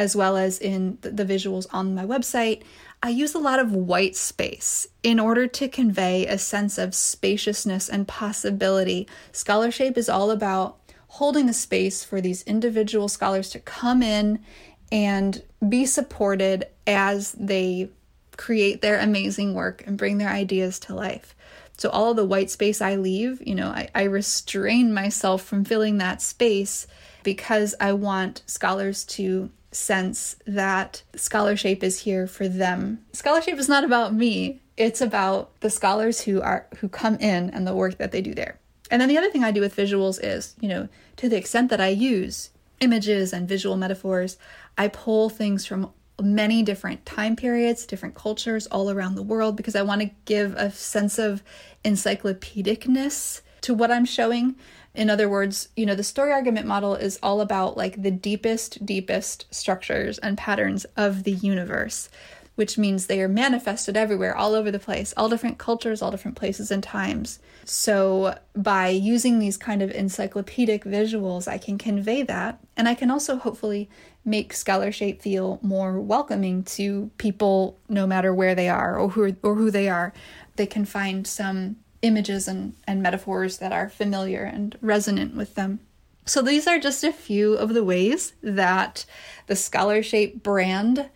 as 0.00 0.16
well 0.16 0.34
as 0.38 0.58
in 0.58 0.96
the 1.02 1.26
visuals 1.26 1.66
on 1.74 1.94
my 1.94 2.06
website, 2.06 2.62
I 3.02 3.10
use 3.10 3.34
a 3.34 3.38
lot 3.38 3.58
of 3.58 3.74
white 3.74 4.16
space 4.16 4.86
in 5.02 5.20
order 5.20 5.46
to 5.46 5.68
convey 5.68 6.26
a 6.26 6.38
sense 6.38 6.78
of 6.78 6.94
spaciousness 6.94 7.86
and 7.86 8.08
possibility. 8.08 9.06
Scholarshape 9.30 9.98
is 9.98 10.08
all 10.08 10.30
about 10.30 10.78
holding 11.08 11.50
a 11.50 11.52
space 11.52 12.02
for 12.02 12.22
these 12.22 12.42
individual 12.44 13.08
scholars 13.08 13.50
to 13.50 13.60
come 13.60 14.02
in 14.02 14.42
and 14.90 15.42
be 15.68 15.84
supported 15.84 16.66
as 16.86 17.32
they 17.32 17.90
create 18.38 18.80
their 18.80 18.98
amazing 18.98 19.52
work 19.52 19.86
and 19.86 19.98
bring 19.98 20.16
their 20.16 20.30
ideas 20.30 20.78
to 20.78 20.94
life. 20.94 21.36
So, 21.76 21.90
all 21.90 22.14
the 22.14 22.24
white 22.24 22.50
space 22.50 22.80
I 22.80 22.96
leave, 22.96 23.46
you 23.46 23.54
know, 23.54 23.68
I, 23.68 23.90
I 23.94 24.04
restrain 24.04 24.94
myself 24.94 25.42
from 25.42 25.66
filling 25.66 25.98
that 25.98 26.22
space 26.22 26.86
because 27.22 27.74
I 27.78 27.92
want 27.92 28.42
scholars 28.46 29.04
to 29.04 29.50
sense 29.72 30.36
that 30.46 31.02
Scholarshape 31.14 31.82
is 31.82 32.00
here 32.00 32.26
for 32.26 32.48
them. 32.48 33.04
Scholarshape 33.12 33.58
is 33.58 33.68
not 33.68 33.84
about 33.84 34.14
me. 34.14 34.60
It's 34.76 35.00
about 35.00 35.58
the 35.60 35.70
scholars 35.70 36.22
who 36.22 36.40
are 36.40 36.66
who 36.78 36.88
come 36.88 37.16
in 37.16 37.50
and 37.50 37.66
the 37.66 37.74
work 37.74 37.98
that 37.98 38.12
they 38.12 38.22
do 38.22 38.34
there. 38.34 38.58
And 38.90 39.00
then 39.00 39.08
the 39.08 39.18
other 39.18 39.30
thing 39.30 39.44
I 39.44 39.52
do 39.52 39.60
with 39.60 39.76
visuals 39.76 40.18
is, 40.22 40.56
you 40.60 40.68
know, 40.68 40.88
to 41.16 41.28
the 41.28 41.36
extent 41.36 41.70
that 41.70 41.80
I 41.80 41.88
use 41.88 42.50
images 42.80 43.32
and 43.32 43.48
visual 43.48 43.76
metaphors, 43.76 44.36
I 44.76 44.88
pull 44.88 45.28
things 45.28 45.66
from 45.66 45.92
many 46.20 46.62
different 46.62 47.06
time 47.06 47.36
periods, 47.36 47.86
different 47.86 48.14
cultures 48.14 48.66
all 48.66 48.90
around 48.90 49.14
the 49.14 49.22
world 49.22 49.56
because 49.56 49.76
I 49.76 49.82
want 49.82 50.00
to 50.02 50.10
give 50.24 50.54
a 50.56 50.70
sense 50.70 51.18
of 51.18 51.42
encyclopedicness 51.84 53.42
to 53.62 53.74
what 53.74 53.90
I'm 53.90 54.04
showing. 54.04 54.56
In 54.94 55.08
other 55.08 55.28
words, 55.28 55.68
you 55.76 55.86
know, 55.86 55.94
the 55.94 56.02
story 56.02 56.32
argument 56.32 56.66
model 56.66 56.94
is 56.94 57.18
all 57.22 57.40
about 57.40 57.76
like 57.76 58.02
the 58.02 58.10
deepest, 58.10 58.84
deepest 58.84 59.46
structures 59.54 60.18
and 60.18 60.36
patterns 60.36 60.84
of 60.96 61.22
the 61.22 61.32
universe, 61.32 62.08
which 62.56 62.76
means 62.76 63.06
they 63.06 63.22
are 63.22 63.28
manifested 63.28 63.96
everywhere, 63.96 64.36
all 64.36 64.54
over 64.54 64.70
the 64.70 64.78
place, 64.78 65.14
all 65.16 65.28
different 65.28 65.58
cultures, 65.58 66.02
all 66.02 66.10
different 66.10 66.36
places 66.36 66.70
and 66.70 66.82
times. 66.82 67.38
So, 67.64 68.36
by 68.56 68.88
using 68.88 69.38
these 69.38 69.56
kind 69.56 69.80
of 69.80 69.92
encyclopedic 69.92 70.84
visuals, 70.84 71.46
I 71.46 71.58
can 71.58 71.78
convey 71.78 72.22
that. 72.24 72.58
And 72.76 72.88
I 72.88 72.94
can 72.94 73.10
also 73.10 73.36
hopefully 73.36 73.88
make 74.24 74.52
Scholar 74.52 74.90
Shape 74.90 75.22
feel 75.22 75.60
more 75.62 76.00
welcoming 76.00 76.64
to 76.64 77.10
people 77.16 77.78
no 77.88 78.06
matter 78.06 78.34
where 78.34 78.54
they 78.56 78.68
are 78.68 78.98
or 78.98 79.10
who, 79.10 79.36
or 79.42 79.54
who 79.54 79.70
they 79.70 79.88
are. 79.88 80.12
They 80.56 80.66
can 80.66 80.84
find 80.84 81.26
some 81.26 81.76
images 82.02 82.48
and, 82.48 82.74
and 82.86 83.02
metaphors 83.02 83.58
that 83.58 83.72
are 83.72 83.88
familiar 83.88 84.44
and 84.44 84.76
resonant 84.80 85.36
with 85.36 85.54
them. 85.54 85.80
So, 86.26 86.42
these 86.42 86.66
are 86.66 86.78
just 86.78 87.02
a 87.02 87.12
few 87.12 87.54
of 87.54 87.74
the 87.74 87.84
ways 87.84 88.34
that 88.42 89.04
the 89.46 89.56
Scholar 89.56 90.02
Shape 90.02 90.42
brand 90.42 91.08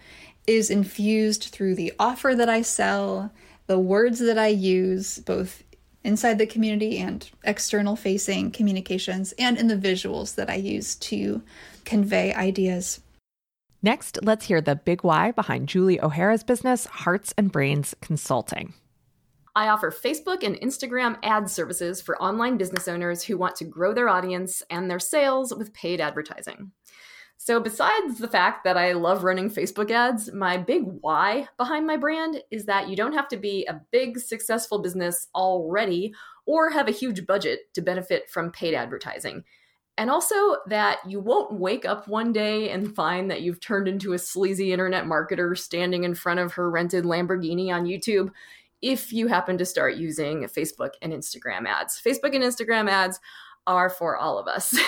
is 0.46 0.70
infused 0.70 1.44
through 1.44 1.74
the 1.74 1.92
offer 1.98 2.34
that 2.34 2.48
I 2.48 2.62
sell, 2.62 3.32
the 3.66 3.78
words 3.78 4.18
that 4.18 4.38
I 4.38 4.48
use, 4.48 5.18
both 5.20 5.62
inside 6.02 6.38
the 6.38 6.46
community 6.46 6.98
and 6.98 7.30
external 7.44 7.96
facing 7.96 8.50
communications, 8.50 9.32
and 9.38 9.56
in 9.56 9.68
the 9.68 9.76
visuals 9.76 10.34
that 10.34 10.50
I 10.50 10.56
use 10.56 10.96
to 10.96 11.42
convey 11.84 12.34
ideas. 12.34 13.00
Next, 13.82 14.18
let's 14.22 14.46
hear 14.46 14.60
the 14.60 14.76
big 14.76 15.02
why 15.02 15.30
behind 15.32 15.68
Julie 15.68 16.00
O'Hara's 16.00 16.42
business, 16.42 16.86
Hearts 16.86 17.34
and 17.36 17.52
Brains 17.52 17.94
Consulting. 18.00 18.72
I 19.56 19.68
offer 19.68 19.90
Facebook 19.92 20.42
and 20.42 20.56
Instagram 20.56 21.16
ad 21.22 21.48
services 21.48 22.00
for 22.00 22.20
online 22.20 22.56
business 22.56 22.88
owners 22.88 23.22
who 23.22 23.38
want 23.38 23.54
to 23.56 23.64
grow 23.64 23.92
their 23.92 24.08
audience 24.08 24.62
and 24.68 24.90
their 24.90 24.98
sales 24.98 25.54
with 25.54 25.72
paid 25.72 26.00
advertising. 26.00 26.72
So, 27.36 27.60
besides 27.60 28.18
the 28.18 28.28
fact 28.28 28.64
that 28.64 28.76
I 28.76 28.92
love 28.92 29.22
running 29.22 29.50
Facebook 29.50 29.90
ads, 29.90 30.32
my 30.32 30.56
big 30.56 30.82
why 30.84 31.48
behind 31.56 31.86
my 31.86 31.96
brand 31.96 32.42
is 32.50 32.64
that 32.66 32.88
you 32.88 32.96
don't 32.96 33.12
have 33.12 33.28
to 33.28 33.36
be 33.36 33.66
a 33.66 33.80
big, 33.90 34.18
successful 34.18 34.80
business 34.80 35.28
already 35.34 36.14
or 36.46 36.70
have 36.70 36.88
a 36.88 36.92
huge 36.92 37.26
budget 37.26 37.60
to 37.74 37.82
benefit 37.82 38.30
from 38.30 38.50
paid 38.50 38.74
advertising. 38.74 39.44
And 39.96 40.10
also 40.10 40.56
that 40.66 40.98
you 41.06 41.20
won't 41.20 41.60
wake 41.60 41.84
up 41.84 42.08
one 42.08 42.32
day 42.32 42.70
and 42.70 42.94
find 42.94 43.30
that 43.30 43.42
you've 43.42 43.60
turned 43.60 43.86
into 43.86 44.12
a 44.12 44.18
sleazy 44.18 44.72
internet 44.72 45.04
marketer 45.04 45.56
standing 45.56 46.02
in 46.02 46.14
front 46.14 46.40
of 46.40 46.52
her 46.54 46.68
rented 46.68 47.04
Lamborghini 47.04 47.72
on 47.72 47.84
YouTube 47.84 48.30
if 48.84 49.14
you 49.14 49.28
happen 49.28 49.56
to 49.56 49.64
start 49.64 49.96
using 49.96 50.42
Facebook 50.42 50.90
and 51.00 51.10
Instagram 51.10 51.66
ads. 51.66 51.98
Facebook 51.98 52.34
and 52.34 52.44
Instagram 52.44 52.90
ads 52.90 53.18
are 53.66 53.88
for 53.88 54.18
all 54.18 54.38
of 54.38 54.46
us. 54.46 54.68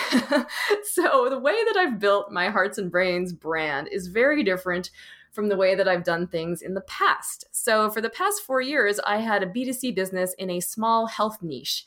so, 0.84 1.28
the 1.30 1.38
way 1.38 1.54
that 1.64 1.76
I've 1.78 1.98
built 1.98 2.30
my 2.30 2.50
Hearts 2.50 2.76
and 2.76 2.90
Brains 2.90 3.32
brand 3.32 3.88
is 3.90 4.08
very 4.08 4.44
different 4.44 4.90
from 5.32 5.48
the 5.48 5.56
way 5.56 5.74
that 5.74 5.88
I've 5.88 6.04
done 6.04 6.26
things 6.26 6.60
in 6.60 6.74
the 6.74 6.82
past. 6.82 7.46
So, 7.52 7.88
for 7.88 8.02
the 8.02 8.10
past 8.10 8.42
four 8.42 8.60
years, 8.60 9.00
I 9.00 9.16
had 9.16 9.42
a 9.42 9.46
B2C 9.46 9.94
business 9.94 10.34
in 10.38 10.50
a 10.50 10.60
small 10.60 11.06
health 11.06 11.38
niche. 11.40 11.86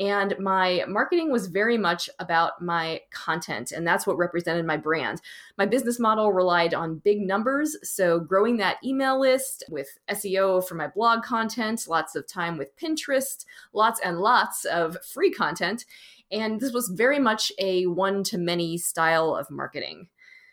And 0.00 0.34
my 0.38 0.82
marketing 0.88 1.30
was 1.30 1.46
very 1.46 1.76
much 1.76 2.08
about 2.18 2.62
my 2.62 3.02
content, 3.12 3.70
and 3.70 3.86
that's 3.86 4.06
what 4.06 4.16
represented 4.16 4.64
my 4.64 4.78
brand. 4.78 5.20
My 5.58 5.66
business 5.66 6.00
model 6.00 6.32
relied 6.32 6.72
on 6.72 7.02
big 7.04 7.20
numbers, 7.20 7.76
so 7.82 8.18
growing 8.18 8.56
that 8.56 8.78
email 8.82 9.20
list 9.20 9.62
with 9.68 9.98
SEO 10.10 10.66
for 10.66 10.74
my 10.74 10.86
blog 10.88 11.22
content, 11.22 11.84
lots 11.86 12.16
of 12.16 12.26
time 12.26 12.56
with 12.56 12.74
Pinterest, 12.78 13.44
lots 13.74 14.00
and 14.00 14.20
lots 14.20 14.64
of 14.64 14.96
free 15.04 15.30
content. 15.30 15.84
And 16.32 16.60
this 16.60 16.72
was 16.72 16.88
very 16.88 17.18
much 17.18 17.52
a 17.58 17.86
one 17.86 18.24
to 18.24 18.38
many 18.38 18.78
style 18.78 19.34
of 19.34 19.50
marketing. 19.50 20.08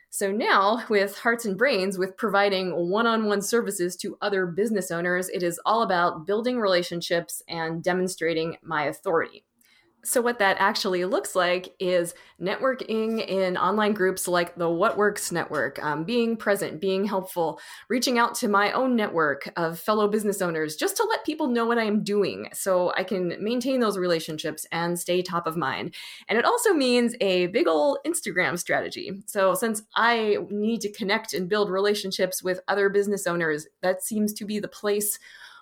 So 0.09 0.31
now, 0.31 0.83
with 0.89 1.17
Hearts 1.17 1.45
and 1.45 1.57
Brains, 1.57 1.97
with 1.97 2.17
providing 2.17 2.89
one 2.89 3.05
on 3.05 3.25
one 3.25 3.41
services 3.41 3.95
to 3.97 4.17
other 4.21 4.45
business 4.45 4.89
owners, 4.89 5.29
it 5.29 5.43
is 5.43 5.59
all 5.65 5.81
about 5.81 6.25
building 6.25 6.59
relationships 6.59 7.41
and 7.47 7.83
demonstrating 7.83 8.57
my 8.63 8.85
authority. 8.85 9.46
So, 10.07 10.21
what 10.21 10.39
that 10.39 10.55
actually 10.57 11.03
looks 11.03 11.35
like 11.35 11.75
is 11.81 12.13
networking 12.41 13.27
in 13.27 13.57
online 13.57 13.91
groups 13.91 14.25
like 14.25 14.55
the 14.55 14.69
What 14.69 14.95
Works 14.95 15.33
Network, 15.33 15.83
um, 15.83 16.05
being 16.05 16.37
present, 16.37 16.79
being 16.79 17.03
helpful, 17.03 17.59
reaching 17.89 18.17
out 18.17 18.33
to 18.35 18.47
my 18.47 18.71
own 18.71 18.95
network 18.95 19.51
of 19.57 19.77
fellow 19.77 20.07
business 20.07 20.41
owners 20.41 20.77
just 20.77 20.95
to 20.95 21.03
let 21.03 21.25
people 21.25 21.47
know 21.47 21.65
what 21.65 21.77
I 21.77 21.83
am 21.83 22.05
doing 22.05 22.47
so 22.53 22.93
I 22.95 23.03
can 23.03 23.35
maintain 23.43 23.81
those 23.81 23.97
relationships 23.97 24.65
and 24.71 24.97
stay 24.97 25.21
top 25.21 25.45
of 25.45 25.57
mind. 25.57 25.93
And 26.29 26.39
it 26.39 26.45
also 26.45 26.73
means 26.73 27.13
a 27.19 27.47
big 27.47 27.67
old 27.67 27.97
Instagram 28.07 28.57
strategy. 28.57 29.11
So, 29.25 29.55
since 29.55 29.81
I 29.93 30.37
need 30.49 30.79
to 30.81 30.91
connect 30.93 31.33
and 31.33 31.49
build 31.49 31.69
relationships 31.69 32.41
with 32.41 32.61
other 32.69 32.87
business 32.87 33.27
owners, 33.27 33.67
that 33.81 34.03
seems 34.03 34.31
to 34.35 34.45
be 34.45 34.59
the 34.59 34.69
place 34.69 35.19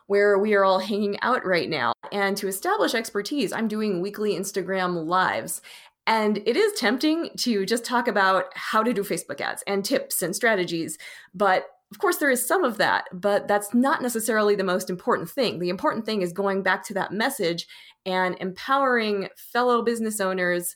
where 0.07 0.37
we 0.37 0.53
are 0.53 0.63
all 0.63 0.79
hanging 0.79 1.19
out 1.21 1.45
right 1.45 1.69
now. 1.69 1.93
And 2.11 2.37
to 2.37 2.47
establish 2.47 2.93
expertise, 2.93 3.51
I'm 3.51 3.67
doing 3.67 4.01
weekly 4.01 4.33
Instagram 4.35 5.05
lives. 5.05 5.61
And 6.07 6.37
it 6.45 6.55
is 6.55 6.79
tempting 6.79 7.31
to 7.37 7.65
just 7.65 7.83
talk 7.83 8.07
about 8.07 8.45
how 8.53 8.83
to 8.83 8.93
do 8.93 9.03
Facebook 9.03 9.41
ads 9.41 9.63
and 9.65 9.83
tips 9.83 10.21
and 10.21 10.35
strategies. 10.35 10.97
But 11.33 11.65
of 11.91 11.99
course, 11.99 12.17
there 12.17 12.29
is 12.29 12.45
some 12.45 12.63
of 12.63 12.77
that, 12.77 13.05
but 13.13 13.47
that's 13.47 13.73
not 13.73 14.01
necessarily 14.01 14.55
the 14.55 14.63
most 14.63 14.89
important 14.89 15.29
thing. 15.29 15.59
The 15.59 15.69
important 15.69 16.05
thing 16.05 16.21
is 16.21 16.33
going 16.33 16.63
back 16.63 16.83
to 16.85 16.93
that 16.95 17.11
message 17.11 17.67
and 18.05 18.35
empowering 18.39 19.29
fellow 19.35 19.81
business 19.81 20.19
owners 20.19 20.75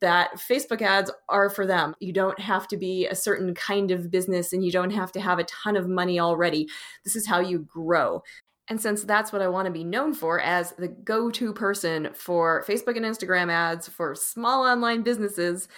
that 0.00 0.36
Facebook 0.36 0.80
ads 0.80 1.10
are 1.28 1.50
for 1.50 1.66
them. 1.66 1.94
You 2.00 2.12
don't 2.12 2.38
have 2.38 2.66
to 2.68 2.76
be 2.76 3.06
a 3.06 3.14
certain 3.14 3.54
kind 3.54 3.90
of 3.90 4.10
business 4.10 4.52
and 4.52 4.64
you 4.64 4.72
don't 4.72 4.90
have 4.90 5.12
to 5.12 5.20
have 5.20 5.38
a 5.38 5.44
ton 5.44 5.76
of 5.76 5.88
money 5.88 6.18
already. 6.18 6.68
This 7.04 7.16
is 7.16 7.26
how 7.26 7.40
you 7.40 7.58
grow. 7.58 8.22
And 8.68 8.80
since 8.80 9.02
that's 9.02 9.32
what 9.32 9.42
I 9.42 9.48
want 9.48 9.66
to 9.66 9.72
be 9.72 9.84
known 9.84 10.14
for 10.14 10.40
as 10.40 10.72
the 10.72 10.88
go 10.88 11.30
to 11.30 11.52
person 11.52 12.10
for 12.14 12.64
Facebook 12.66 12.96
and 12.96 13.04
Instagram 13.04 13.50
ads 13.50 13.88
for 13.88 14.14
small 14.14 14.64
online 14.64 15.02
businesses, 15.02 15.68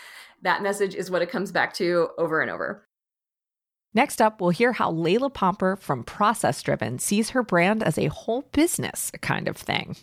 that 0.42 0.62
message 0.62 0.94
is 0.94 1.10
what 1.10 1.22
it 1.22 1.30
comes 1.30 1.50
back 1.50 1.74
to 1.74 2.08
over 2.16 2.40
and 2.40 2.50
over. 2.50 2.86
Next 3.92 4.20
up, 4.20 4.40
we'll 4.40 4.50
hear 4.50 4.72
how 4.72 4.92
Layla 4.92 5.32
Pomper 5.32 5.74
from 5.76 6.04
Process 6.04 6.62
Driven 6.62 6.98
sees 6.98 7.30
her 7.30 7.42
brand 7.42 7.82
as 7.82 7.96
a 7.96 8.06
whole 8.06 8.42
business 8.52 9.10
kind 9.22 9.48
of 9.48 9.56
thing. 9.56 9.96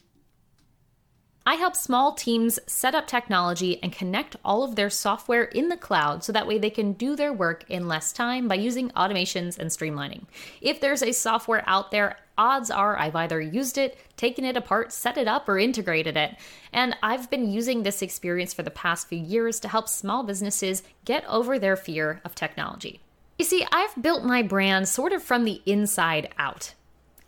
I 1.45 1.55
help 1.55 1.75
small 1.75 2.13
teams 2.13 2.57
set 2.67 2.95
up 2.95 3.05
technology 3.05 3.81
and 3.83 3.91
connect 3.91 4.37
all 4.45 4.63
of 4.63 4.75
their 4.77 4.89
software 4.89 5.43
in 5.43 5.67
the 5.67 5.75
cloud 5.75 6.23
so 6.23 6.31
that 6.31 6.47
way 6.47 6.57
they 6.57 6.69
can 6.69 6.93
do 6.93 7.17
their 7.17 7.33
work 7.33 7.65
in 7.67 7.89
less 7.89 8.13
time 8.13 8.47
by 8.47 8.55
using 8.55 8.91
automations 8.91 9.59
and 9.59 9.69
streamlining. 9.69 10.23
If 10.61 10.79
there's 10.79 11.03
a 11.03 11.11
software 11.11 11.61
out 11.67 11.91
there, 11.91 12.17
odds 12.37 12.71
are 12.71 12.97
I've 12.97 13.17
either 13.17 13.41
used 13.41 13.77
it, 13.77 13.97
taken 14.15 14.45
it 14.45 14.55
apart, 14.55 14.93
set 14.93 15.17
it 15.17 15.27
up, 15.27 15.49
or 15.49 15.59
integrated 15.59 16.15
it. 16.15 16.37
And 16.71 16.95
I've 17.03 17.29
been 17.29 17.51
using 17.51 17.83
this 17.83 18.01
experience 18.01 18.53
for 18.53 18.63
the 18.63 18.71
past 18.71 19.09
few 19.09 19.19
years 19.19 19.59
to 19.61 19.67
help 19.67 19.89
small 19.89 20.23
businesses 20.23 20.81
get 21.03 21.25
over 21.27 21.59
their 21.59 21.75
fear 21.75 22.21
of 22.23 22.35
technology. 22.35 23.01
You 23.37 23.43
see, 23.43 23.67
I've 23.69 24.01
built 24.01 24.23
my 24.23 24.43
brand 24.43 24.87
sort 24.87 25.11
of 25.11 25.21
from 25.21 25.43
the 25.43 25.61
inside 25.65 26.29
out 26.37 26.73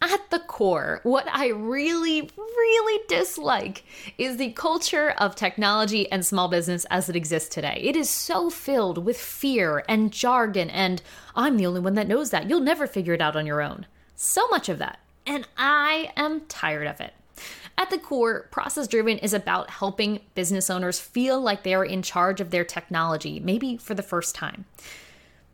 at 0.06 0.30
the 0.30 0.40
core, 0.40 1.00
what 1.04 1.28
I 1.32 1.48
really, 1.48 2.30
really 2.38 3.04
dislike 3.08 3.84
is 4.18 4.38
the 4.38 4.52
culture 4.52 5.12
of 5.18 5.36
technology 5.36 6.10
and 6.12 6.26
small 6.26 6.48
business 6.48 6.86
as 6.90 7.10
it 7.10 7.16
exists 7.16 7.50
today. 7.50 7.80
It 7.84 7.96
is 7.96 8.10
so 8.10 8.50
filled 8.50 9.04
with 9.06 9.18
fear 9.18 9.84
and 9.90 10.12
jargon, 10.12 10.70
and 10.70 11.02
I'm 11.36 11.58
the 11.58 11.66
only 11.66 11.82
one 11.82 11.96
that 11.96 12.08
knows 12.08 12.30
that. 12.30 12.50
You'll 12.50 12.60
never 12.60 12.88
figure 12.88 13.14
it 13.14 13.22
out 13.22 13.36
on 13.36 13.46
your 13.46 13.62
own. 13.62 13.86
So 14.16 14.48
much 14.48 14.70
of 14.70 14.78
that. 14.80 15.00
And 15.26 15.48
I 15.58 16.12
am 16.16 16.42
tired 16.42 16.88
of 16.88 17.02
it. 17.02 17.14
At 17.78 17.90
the 17.90 17.98
core, 17.98 18.48
Process 18.52 18.88
Driven 18.88 19.18
is 19.18 19.34
about 19.34 19.70
helping 19.70 20.22
business 20.34 20.70
owners 20.70 21.00
feel 21.00 21.42
like 21.42 21.64
they 21.64 21.74
are 21.74 21.84
in 21.84 22.02
charge 22.02 22.40
of 22.40 22.52
their 22.52 22.64
technology, 22.64 23.40
maybe 23.40 23.76
for 23.76 23.94
the 23.94 24.04
first 24.04 24.34
time. 24.34 24.66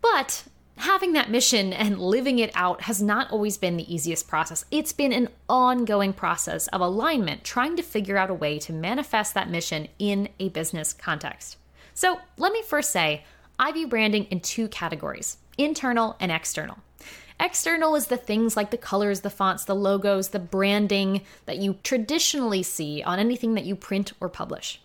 But 0.02 0.44
having 0.82 1.14
that 1.14 1.30
mission 1.30 1.74
and 1.74 2.00
living 2.00 2.40
it 2.40 2.52
out 2.56 2.82
has 2.82 3.02
not 3.02 3.30
always 3.32 3.58
been 3.58 3.78
the 3.78 3.94
easiest 3.94 4.28
process. 4.28 4.66
It's 4.72 4.92
been 4.92 5.14
an 5.14 5.30
ongoing 5.48 6.12
process 6.12 6.68
of 6.70 6.82
alignment, 6.82 7.44
trying 7.44 7.76
to 7.76 7.84
figure 7.84 8.18
out 8.18 8.30
a 8.30 8.34
way 8.34 8.58
to 8.60 8.74
manifest 8.74 9.34
that 9.34 9.50
mission 9.50 9.88
in 10.00 10.30
a 10.40 10.50
business 10.50 10.92
context. 10.94 11.58
So, 11.94 12.20
let 12.38 12.52
me 12.52 12.64
first 12.64 12.92
say 12.92 13.24
I 13.60 13.72
view 13.72 13.88
branding 13.88 14.26
in 14.26 14.40
two 14.40 14.68
categories 14.68 15.38
internal 15.58 16.16
and 16.20 16.32
external. 16.32 16.80
External 17.40 17.96
is 17.96 18.08
the 18.08 18.18
things 18.18 18.56
like 18.56 18.72
the 18.72 18.78
colors, 18.78 19.22
the 19.22 19.30
fonts, 19.30 19.66
the 19.66 19.76
logos, 19.76 20.30
the 20.30 20.40
branding 20.40 21.22
that 21.46 21.58
you 21.58 21.78
traditionally 21.84 22.64
see 22.64 23.04
on 23.04 23.20
anything 23.20 23.54
that 23.54 23.66
you 23.66 23.76
print 23.76 24.14
or 24.20 24.30
publish. 24.30 24.82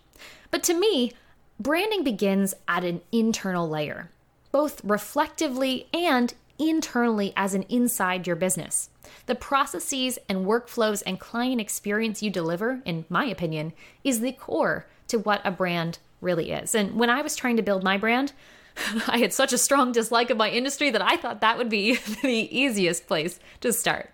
But 0.51 0.63
to 0.65 0.75
me, 0.75 1.13
branding 1.59 2.05
begins 2.05 2.55
at 2.69 2.85
an 2.85 3.01
internal 3.13 3.69
layer 3.69 4.11
both 4.57 4.83
reflectively 4.83 5.87
and 5.93 6.33
internally 6.59 7.31
as 7.37 7.53
an 7.53 7.63
inside 7.65 8.27
your 8.27 8.35
business. 8.35 8.89
The 9.27 9.35
processes 9.35 10.19
and 10.31 10.47
workflows 10.47 11.03
and 11.05 11.21
client 11.21 11.61
experience 11.61 12.23
you 12.23 12.31
deliver, 12.31 12.81
in 12.87 13.05
my 13.11 13.27
opinion, 13.27 13.75
is 14.03 14.21
the 14.21 14.33
core 14.33 14.87
to 15.09 15.19
what 15.19 15.43
a 15.45 15.51
brand 15.51 15.99
really 16.23 16.53
is. 16.53 16.75
And 16.75 16.95
when 16.95 17.11
I 17.11 17.21
was 17.21 17.37
trying 17.37 17.59
to 17.59 17.63
build 17.63 17.85
my 17.85 17.99
brand, 17.99 18.33
I 19.07 19.19
had 19.19 19.35
such 19.35 19.53
a 19.53 19.59
strong 19.59 19.93
dislike 19.93 20.31
of 20.31 20.39
my 20.39 20.49
industry 20.49 20.89
that 20.89 21.03
I 21.03 21.19
thought 21.19 21.43
that 21.43 21.59
would 21.59 21.69
be 21.69 21.97
the 22.23 22.49
easiest 22.51 23.07
place 23.07 23.39
to 23.61 23.75
start. 23.75 24.09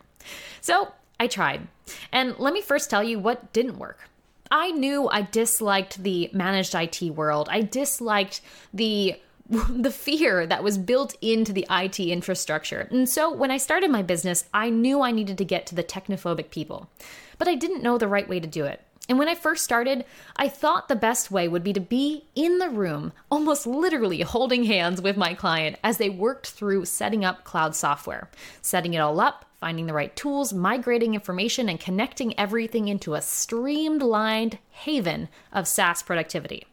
So 0.61 0.91
I 1.21 1.29
tried. 1.29 1.69
And 2.11 2.37
let 2.41 2.53
me 2.53 2.63
first 2.63 2.91
tell 2.91 3.05
you 3.05 3.21
what 3.21 3.53
didn't 3.53 3.79
work. 3.79 4.09
I 4.51 4.73
knew 4.73 5.09
I 5.09 5.23
disliked 5.23 6.03
the 6.03 6.31
managed 6.33 6.75
IT 6.75 7.01
world. 7.15 7.49
I 7.49 7.61
disliked 7.61 8.41
the 8.75 9.21
the 9.53 9.91
fear 9.91 10.47
that 10.47 10.65
was 10.65 10.79
built 10.79 11.15
into 11.21 11.53
the 11.53 11.67
IT 11.71 12.01
infrastructure. 12.01 12.89
And 12.91 13.09
so 13.09 13.31
when 13.33 13.51
I 13.51 13.59
started 13.59 13.91
my 13.91 14.03
business, 14.03 14.45
I 14.55 14.71
knew 14.71 15.03
I 15.03 15.11
needed 15.11 15.37
to 15.39 15.45
get 15.45 15.67
to 15.67 15.75
the 15.75 15.85
technophobic 15.85 16.51
people. 16.51 16.89
But 17.37 17.49
I 17.49 17.55
didn't 17.55 17.83
know 17.83 17.99
the 17.99 18.09
right 18.09 18.29
way 18.29 18.41
to 18.41 18.47
do 18.47 18.65
it. 18.65 18.81
And 19.09 19.19
when 19.19 19.29
I 19.29 19.35
first 19.35 19.65
started, 19.65 20.05
I 20.37 20.49
thought 20.49 20.89
the 20.89 20.97
best 20.97 21.31
way 21.31 21.49
would 21.49 21.65
be 21.65 21.73
to 21.73 21.81
be 21.81 22.25
in 22.35 22.59
the 22.59 22.71
room, 22.71 23.13
almost 23.31 23.67
literally 23.67 24.23
holding 24.23 24.65
hands 24.65 25.03
with 25.03 25.17
my 25.17 25.35
client 25.35 25.77
as 25.83 25.99
they 25.99 26.09
worked 26.09 26.47
through 26.47 26.85
setting 26.85 27.25
up 27.25 27.45
cloud 27.45 27.75
software, 27.75 28.31
setting 28.63 28.95
it 28.95 29.01
all 29.01 29.21
up, 29.21 29.45
finding 29.61 29.87
the 29.87 29.93
right 29.93 30.15
tools, 30.17 30.55
migrating 30.55 31.15
information, 31.15 31.69
and 31.69 31.79
connecting 31.79 32.39
everything 32.39 32.89
into 32.89 33.15
a 33.15 33.21
streamlined 33.21 34.59
haven 34.71 35.29
of 35.53 35.69
SaaS 35.69 36.03
productivity. 36.03 36.65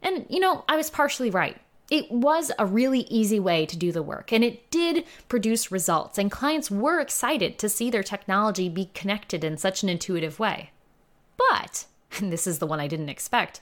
And, 0.00 0.24
you 0.30 0.40
know, 0.40 0.64
I 0.68 0.76
was 0.76 0.88
partially 0.88 1.30
right. 1.30 1.56
It 1.88 2.10
was 2.10 2.50
a 2.58 2.66
really 2.66 3.00
easy 3.02 3.38
way 3.38 3.64
to 3.66 3.76
do 3.76 3.92
the 3.92 4.02
work, 4.02 4.32
and 4.32 4.42
it 4.42 4.70
did 4.70 5.04
produce 5.28 5.70
results, 5.70 6.18
and 6.18 6.30
clients 6.30 6.70
were 6.70 7.00
excited 7.00 7.58
to 7.58 7.68
see 7.68 7.90
their 7.90 8.02
technology 8.02 8.68
be 8.68 8.90
connected 8.92 9.44
in 9.44 9.56
such 9.56 9.82
an 9.82 9.88
intuitive 9.88 10.40
way. 10.40 10.70
But, 11.36 11.86
and 12.18 12.32
this 12.32 12.46
is 12.46 12.58
the 12.58 12.66
one 12.66 12.80
I 12.80 12.88
didn't 12.88 13.08
expect, 13.08 13.60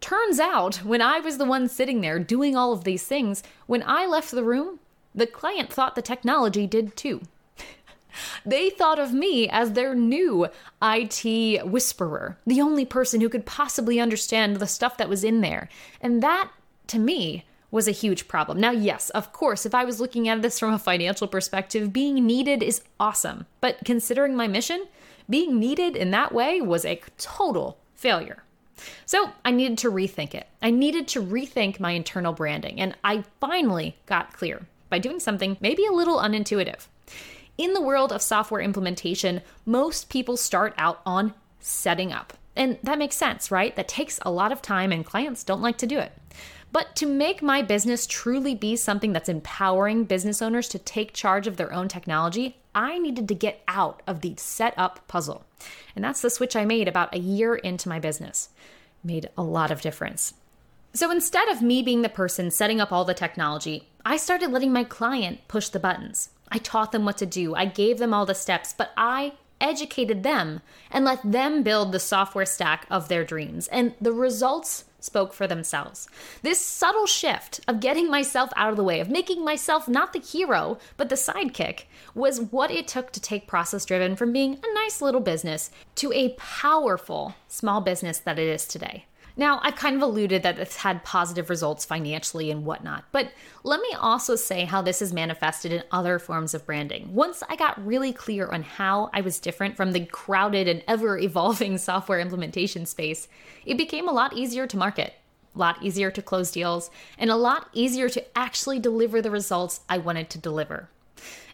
turns 0.00 0.38
out 0.38 0.76
when 0.84 1.02
I 1.02 1.18
was 1.18 1.38
the 1.38 1.44
one 1.44 1.68
sitting 1.68 2.00
there 2.00 2.20
doing 2.20 2.56
all 2.56 2.72
of 2.72 2.84
these 2.84 3.02
things, 3.02 3.42
when 3.66 3.82
I 3.84 4.06
left 4.06 4.30
the 4.30 4.44
room, 4.44 4.78
the 5.12 5.26
client 5.26 5.72
thought 5.72 5.96
the 5.96 6.02
technology 6.02 6.66
did 6.66 6.96
too. 6.96 7.22
They 8.44 8.70
thought 8.70 8.98
of 8.98 9.12
me 9.12 9.48
as 9.48 9.72
their 9.72 9.94
new 9.94 10.48
IT 10.82 11.66
whisperer, 11.66 12.38
the 12.46 12.60
only 12.60 12.84
person 12.84 13.20
who 13.20 13.28
could 13.28 13.46
possibly 13.46 14.00
understand 14.00 14.56
the 14.56 14.66
stuff 14.66 14.96
that 14.96 15.10
was 15.10 15.22
in 15.22 15.40
there. 15.40 15.68
And 16.00 16.22
that, 16.22 16.50
to 16.88 16.98
me, 16.98 17.44
was 17.70 17.86
a 17.86 17.92
huge 17.92 18.28
problem. 18.28 18.58
Now, 18.58 18.70
yes, 18.70 19.10
of 19.10 19.32
course, 19.32 19.66
if 19.66 19.74
I 19.74 19.84
was 19.84 20.00
looking 20.00 20.28
at 20.28 20.42
this 20.42 20.58
from 20.58 20.72
a 20.72 20.78
financial 20.78 21.28
perspective, 21.28 21.92
being 21.92 22.26
needed 22.26 22.62
is 22.62 22.82
awesome. 22.98 23.46
But 23.60 23.78
considering 23.84 24.34
my 24.34 24.48
mission, 24.48 24.86
being 25.28 25.58
needed 25.58 25.94
in 25.94 26.10
that 26.12 26.32
way 26.32 26.60
was 26.60 26.84
a 26.84 27.00
total 27.18 27.78
failure. 27.94 28.44
So 29.04 29.32
I 29.44 29.50
needed 29.50 29.78
to 29.78 29.90
rethink 29.90 30.34
it. 30.34 30.46
I 30.62 30.70
needed 30.70 31.08
to 31.08 31.22
rethink 31.22 31.80
my 31.80 31.90
internal 31.92 32.32
branding, 32.32 32.80
and 32.80 32.96
I 33.04 33.24
finally 33.40 33.96
got 34.06 34.32
clear 34.32 34.66
by 34.88 34.98
doing 34.98 35.20
something 35.20 35.56
maybe 35.60 35.84
a 35.84 35.92
little 35.92 36.18
unintuitive. 36.18 36.86
In 37.58 37.74
the 37.74 37.82
world 37.82 38.12
of 38.12 38.22
software 38.22 38.60
implementation, 38.60 39.42
most 39.66 40.08
people 40.08 40.36
start 40.36 40.74
out 40.78 41.00
on 41.04 41.34
setting 41.60 42.12
up. 42.12 42.34
And 42.54 42.78
that 42.82 42.98
makes 42.98 43.16
sense, 43.16 43.50
right? 43.50 43.74
That 43.76 43.88
takes 43.88 44.18
a 44.22 44.30
lot 44.30 44.52
of 44.52 44.62
time, 44.62 44.92
and 44.92 45.04
clients 45.04 45.44
don't 45.44 45.60
like 45.62 45.78
to 45.78 45.86
do 45.86 45.98
it. 45.98 46.12
But 46.70 46.94
to 46.96 47.06
make 47.06 47.42
my 47.42 47.62
business 47.62 48.06
truly 48.06 48.54
be 48.54 48.76
something 48.76 49.12
that's 49.12 49.28
empowering 49.28 50.04
business 50.04 50.42
owners 50.42 50.68
to 50.68 50.78
take 50.78 51.12
charge 51.12 51.46
of 51.46 51.56
their 51.56 51.72
own 51.72 51.88
technology, 51.88 52.56
I 52.74 52.98
needed 52.98 53.26
to 53.28 53.34
get 53.34 53.62
out 53.66 54.02
of 54.06 54.20
the 54.20 54.34
setup 54.36 55.06
puzzle. 55.08 55.44
And 55.96 56.04
that's 56.04 56.20
the 56.20 56.30
switch 56.30 56.54
I 56.54 56.64
made 56.64 56.86
about 56.86 57.14
a 57.14 57.18
year 57.18 57.54
into 57.54 57.88
my 57.88 57.98
business. 57.98 58.50
Made 59.02 59.30
a 59.36 59.42
lot 59.42 59.70
of 59.70 59.80
difference. 59.80 60.34
So 60.92 61.10
instead 61.10 61.48
of 61.48 61.62
me 61.62 61.82
being 61.82 62.02
the 62.02 62.08
person 62.08 62.50
setting 62.50 62.80
up 62.80 62.92
all 62.92 63.04
the 63.04 63.14
technology, 63.14 63.88
I 64.04 64.16
started 64.16 64.50
letting 64.50 64.72
my 64.72 64.84
client 64.84 65.40
push 65.48 65.68
the 65.68 65.80
buttons. 65.80 66.30
I 66.50 66.58
taught 66.58 66.92
them 66.92 67.04
what 67.04 67.18
to 67.18 67.26
do, 67.26 67.54
I 67.54 67.66
gave 67.66 67.98
them 67.98 68.14
all 68.14 68.26
the 68.26 68.34
steps, 68.34 68.72
but 68.76 68.92
I 68.96 69.34
educated 69.60 70.22
them 70.22 70.60
and 70.90 71.04
let 71.04 71.20
them 71.22 71.62
build 71.62 71.92
the 71.92 72.00
software 72.00 72.46
stack 72.46 72.86
of 72.90 73.08
their 73.08 73.24
dreams. 73.24 73.68
And 73.68 73.94
the 74.00 74.12
results 74.12 74.84
spoke 75.00 75.32
for 75.32 75.46
themselves. 75.46 76.08
This 76.42 76.60
subtle 76.60 77.06
shift 77.06 77.60
of 77.68 77.80
getting 77.80 78.10
myself 78.10 78.50
out 78.56 78.70
of 78.70 78.76
the 78.76 78.84
way, 78.84 79.00
of 79.00 79.10
making 79.10 79.44
myself 79.44 79.88
not 79.88 80.12
the 80.12 80.18
hero, 80.18 80.78
but 80.96 81.08
the 81.08 81.14
sidekick, 81.14 81.84
was 82.14 82.40
what 82.40 82.70
it 82.70 82.88
took 82.88 83.12
to 83.12 83.20
take 83.20 83.46
Process 83.46 83.84
Driven 83.84 84.16
from 84.16 84.32
being 84.32 84.54
a 84.54 84.74
nice 84.74 85.00
little 85.00 85.20
business 85.20 85.70
to 85.96 86.12
a 86.12 86.34
powerful 86.38 87.34
small 87.46 87.80
business 87.80 88.18
that 88.18 88.38
it 88.38 88.48
is 88.48 88.66
today. 88.66 89.06
Now, 89.38 89.60
I've 89.62 89.76
kind 89.76 89.94
of 89.94 90.02
alluded 90.02 90.42
that 90.42 90.58
it's 90.58 90.78
had 90.78 91.04
positive 91.04 91.48
results 91.48 91.84
financially 91.84 92.50
and 92.50 92.64
whatnot, 92.64 93.04
but 93.12 93.30
let 93.62 93.80
me 93.80 93.94
also 93.94 94.34
say 94.34 94.64
how 94.64 94.82
this 94.82 95.00
is 95.00 95.12
manifested 95.12 95.72
in 95.72 95.84
other 95.92 96.18
forms 96.18 96.54
of 96.54 96.66
branding. 96.66 97.14
Once 97.14 97.44
I 97.48 97.54
got 97.54 97.86
really 97.86 98.12
clear 98.12 98.48
on 98.48 98.64
how 98.64 99.10
I 99.14 99.20
was 99.20 99.38
different 99.38 99.76
from 99.76 99.92
the 99.92 100.06
crowded 100.06 100.66
and 100.66 100.82
ever 100.88 101.16
evolving 101.16 101.78
software 101.78 102.18
implementation 102.18 102.84
space, 102.84 103.28
it 103.64 103.78
became 103.78 104.08
a 104.08 104.12
lot 104.12 104.36
easier 104.36 104.66
to 104.66 104.76
market, 104.76 105.14
a 105.54 105.58
lot 105.58 105.80
easier 105.84 106.10
to 106.10 106.20
close 106.20 106.50
deals, 106.50 106.90
and 107.16 107.30
a 107.30 107.36
lot 107.36 107.68
easier 107.72 108.08
to 108.08 108.36
actually 108.36 108.80
deliver 108.80 109.22
the 109.22 109.30
results 109.30 109.82
I 109.88 109.98
wanted 109.98 110.30
to 110.30 110.38
deliver. 110.38 110.88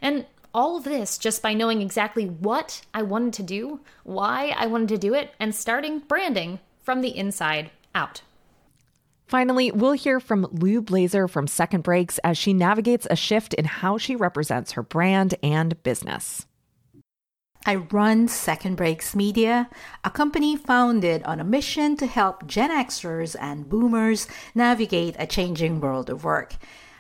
And 0.00 0.24
all 0.54 0.78
of 0.78 0.84
this 0.84 1.18
just 1.18 1.42
by 1.42 1.52
knowing 1.52 1.82
exactly 1.82 2.24
what 2.24 2.80
I 2.94 3.02
wanted 3.02 3.34
to 3.34 3.42
do, 3.42 3.80
why 4.04 4.54
I 4.56 4.68
wanted 4.68 4.88
to 4.88 4.98
do 4.98 5.12
it, 5.12 5.34
and 5.38 5.54
starting 5.54 5.98
branding 5.98 6.60
from 6.84 7.00
the 7.00 7.16
inside 7.16 7.70
out. 7.94 8.22
Finally, 9.26 9.72
we'll 9.72 9.92
hear 9.92 10.20
from 10.20 10.46
Lou 10.52 10.82
Blaser 10.82 11.28
from 11.28 11.46
Second 11.46 11.82
Breaks 11.82 12.18
as 12.18 12.36
she 12.36 12.52
navigates 12.52 13.06
a 13.10 13.16
shift 13.16 13.54
in 13.54 13.64
how 13.64 13.96
she 13.98 14.14
represents 14.14 14.72
her 14.72 14.82
brand 14.82 15.34
and 15.42 15.82
business. 15.82 16.46
I 17.66 17.76
run 17.76 18.28
Second 18.28 18.76
Breaks 18.76 19.16
Media, 19.16 19.70
a 20.04 20.10
company 20.10 20.54
founded 20.54 21.22
on 21.22 21.40
a 21.40 21.44
mission 21.44 21.96
to 21.96 22.06
help 22.06 22.46
Gen 22.46 22.70
Xers 22.70 23.34
and 23.40 23.66
boomers 23.66 24.28
navigate 24.54 25.16
a 25.18 25.26
changing 25.26 25.80
world 25.80 26.10
of 26.10 26.24
work. 26.24 26.56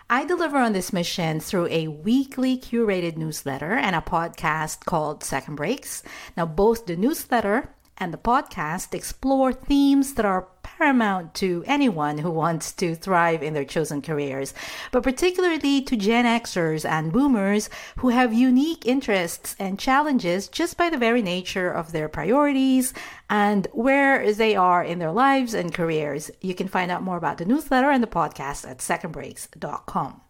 I 0.08 0.24
deliver 0.24 0.56
on 0.56 0.72
this 0.72 0.92
mission 0.92 1.40
through 1.40 1.66
a 1.68 1.88
weekly 1.88 2.56
curated 2.56 3.18
newsletter 3.18 3.72
and 3.72 3.94
a 3.94 4.00
podcast 4.00 4.86
called 4.86 5.22
Second 5.22 5.56
Breaks. 5.56 6.02
Now, 6.34 6.46
both 6.46 6.86
the 6.86 6.96
newsletter 6.96 7.68
and 7.98 8.12
the 8.12 8.18
podcast 8.18 8.94
explore 8.94 9.52
themes 9.52 10.14
that 10.14 10.24
are 10.24 10.48
paramount 10.62 11.34
to 11.34 11.62
anyone 11.66 12.18
who 12.18 12.30
wants 12.30 12.72
to 12.72 12.94
thrive 12.94 13.42
in 13.42 13.54
their 13.54 13.64
chosen 13.64 14.02
careers, 14.02 14.52
but 14.90 15.02
particularly 15.02 15.80
to 15.82 15.96
Gen 15.96 16.24
Xers 16.24 16.88
and 16.88 17.12
Boomers 17.12 17.70
who 17.98 18.08
have 18.08 18.32
unique 18.32 18.84
interests 18.84 19.54
and 19.58 19.78
challenges 19.78 20.48
just 20.48 20.76
by 20.76 20.90
the 20.90 20.98
very 20.98 21.22
nature 21.22 21.70
of 21.70 21.92
their 21.92 22.08
priorities 22.08 22.92
and 23.30 23.68
where 23.72 24.32
they 24.32 24.56
are 24.56 24.82
in 24.82 24.98
their 24.98 25.12
lives 25.12 25.54
and 25.54 25.72
careers. 25.72 26.30
You 26.40 26.54
can 26.54 26.68
find 26.68 26.90
out 26.90 27.02
more 27.02 27.16
about 27.16 27.38
the 27.38 27.44
newsletter 27.44 27.90
and 27.90 28.02
the 28.02 28.08
podcast 28.08 28.68
at 28.68 28.78
secondbreaks.com. 28.78 30.23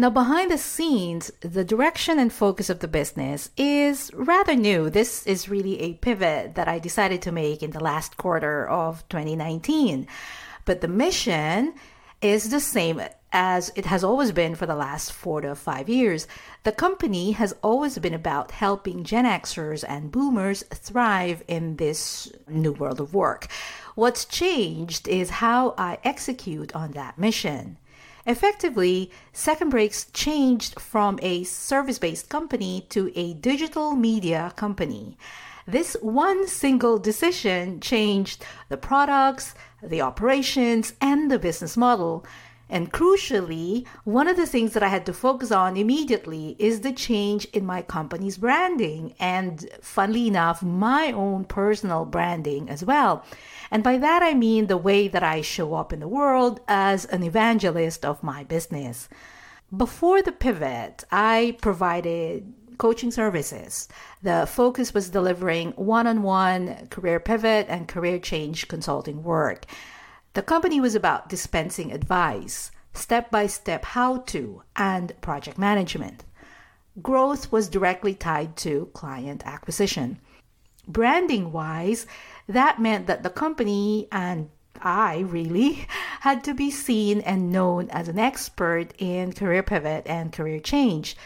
Now, 0.00 0.10
behind 0.10 0.52
the 0.52 0.58
scenes, 0.58 1.32
the 1.40 1.64
direction 1.64 2.20
and 2.20 2.32
focus 2.32 2.70
of 2.70 2.78
the 2.78 2.86
business 2.86 3.50
is 3.56 4.12
rather 4.14 4.54
new. 4.54 4.90
This 4.90 5.26
is 5.26 5.48
really 5.48 5.80
a 5.80 5.94
pivot 5.94 6.54
that 6.54 6.68
I 6.68 6.78
decided 6.78 7.20
to 7.22 7.32
make 7.32 7.64
in 7.64 7.72
the 7.72 7.82
last 7.82 8.16
quarter 8.16 8.64
of 8.68 9.02
2019. 9.08 10.06
But 10.64 10.82
the 10.82 10.86
mission 10.86 11.74
is 12.22 12.50
the 12.50 12.60
same 12.60 13.02
as 13.32 13.72
it 13.74 13.86
has 13.86 14.04
always 14.04 14.30
been 14.30 14.54
for 14.54 14.66
the 14.66 14.76
last 14.76 15.10
four 15.10 15.40
to 15.40 15.56
five 15.56 15.88
years. 15.88 16.28
The 16.62 16.70
company 16.70 17.32
has 17.32 17.56
always 17.60 17.98
been 17.98 18.14
about 18.14 18.52
helping 18.52 19.02
Gen 19.02 19.24
Xers 19.24 19.84
and 19.88 20.12
boomers 20.12 20.62
thrive 20.72 21.42
in 21.48 21.74
this 21.74 22.30
new 22.46 22.72
world 22.72 23.00
of 23.00 23.14
work. 23.14 23.48
What's 23.96 24.24
changed 24.24 25.08
is 25.08 25.42
how 25.42 25.74
I 25.76 25.98
execute 26.04 26.72
on 26.72 26.92
that 26.92 27.18
mission. 27.18 27.78
Effectively, 28.28 29.10
Second 29.32 29.70
Breaks 29.70 30.04
changed 30.12 30.78
from 30.78 31.18
a 31.22 31.44
service 31.44 31.98
based 31.98 32.28
company 32.28 32.84
to 32.90 33.10
a 33.18 33.32
digital 33.32 33.96
media 33.96 34.52
company. 34.54 35.16
This 35.66 35.96
one 36.02 36.46
single 36.46 36.98
decision 36.98 37.80
changed 37.80 38.44
the 38.68 38.76
products, 38.76 39.54
the 39.82 40.02
operations, 40.02 40.92
and 41.00 41.30
the 41.30 41.38
business 41.38 41.74
model. 41.74 42.26
And 42.70 42.92
crucially, 42.92 43.86
one 44.04 44.28
of 44.28 44.36
the 44.36 44.46
things 44.46 44.74
that 44.74 44.82
I 44.82 44.88
had 44.88 45.06
to 45.06 45.12
focus 45.12 45.50
on 45.50 45.76
immediately 45.76 46.54
is 46.58 46.80
the 46.80 46.92
change 46.92 47.46
in 47.46 47.64
my 47.64 47.80
company's 47.80 48.36
branding 48.36 49.14
and, 49.18 49.68
funnily 49.80 50.28
enough, 50.28 50.62
my 50.62 51.12
own 51.12 51.44
personal 51.44 52.04
branding 52.04 52.68
as 52.68 52.84
well. 52.84 53.24
And 53.70 53.82
by 53.82 53.96
that 53.98 54.22
I 54.22 54.34
mean 54.34 54.66
the 54.66 54.76
way 54.76 55.08
that 55.08 55.22
I 55.22 55.40
show 55.40 55.74
up 55.74 55.92
in 55.92 56.00
the 56.00 56.08
world 56.08 56.60
as 56.68 57.06
an 57.06 57.22
evangelist 57.22 58.04
of 58.04 58.22
my 58.22 58.44
business. 58.44 59.08
Before 59.74 60.22
the 60.22 60.32
pivot, 60.32 61.04
I 61.10 61.56
provided 61.62 62.52
coaching 62.78 63.10
services. 63.10 63.88
The 64.22 64.46
focus 64.46 64.94
was 64.94 65.10
delivering 65.10 65.72
one 65.72 66.06
on 66.06 66.22
one 66.22 66.86
career 66.88 67.20
pivot 67.20 67.66
and 67.68 67.88
career 67.88 68.18
change 68.18 68.68
consulting 68.68 69.22
work. 69.22 69.66
The 70.34 70.42
company 70.42 70.80
was 70.80 70.94
about 70.94 71.28
dispensing 71.28 71.92
advice, 71.92 72.70
step 72.92 73.30
by 73.30 73.46
step 73.46 73.84
how 73.84 74.18
to, 74.18 74.62
and 74.76 75.18
project 75.20 75.58
management. 75.58 76.24
Growth 77.02 77.52
was 77.52 77.68
directly 77.68 78.14
tied 78.14 78.56
to 78.58 78.90
client 78.92 79.42
acquisition. 79.46 80.18
Branding 80.86 81.52
wise, 81.52 82.06
that 82.48 82.80
meant 82.80 83.06
that 83.06 83.22
the 83.22 83.30
company 83.30 84.08
and 84.10 84.50
I 84.80 85.18
really 85.20 85.86
had 86.20 86.44
to 86.44 86.54
be 86.54 86.70
seen 86.70 87.20
and 87.20 87.52
known 87.52 87.90
as 87.90 88.08
an 88.08 88.18
expert 88.18 88.92
in 88.98 89.32
career 89.32 89.62
pivot 89.62 90.06
and 90.06 90.32
career 90.32 90.60
change. 90.60 91.16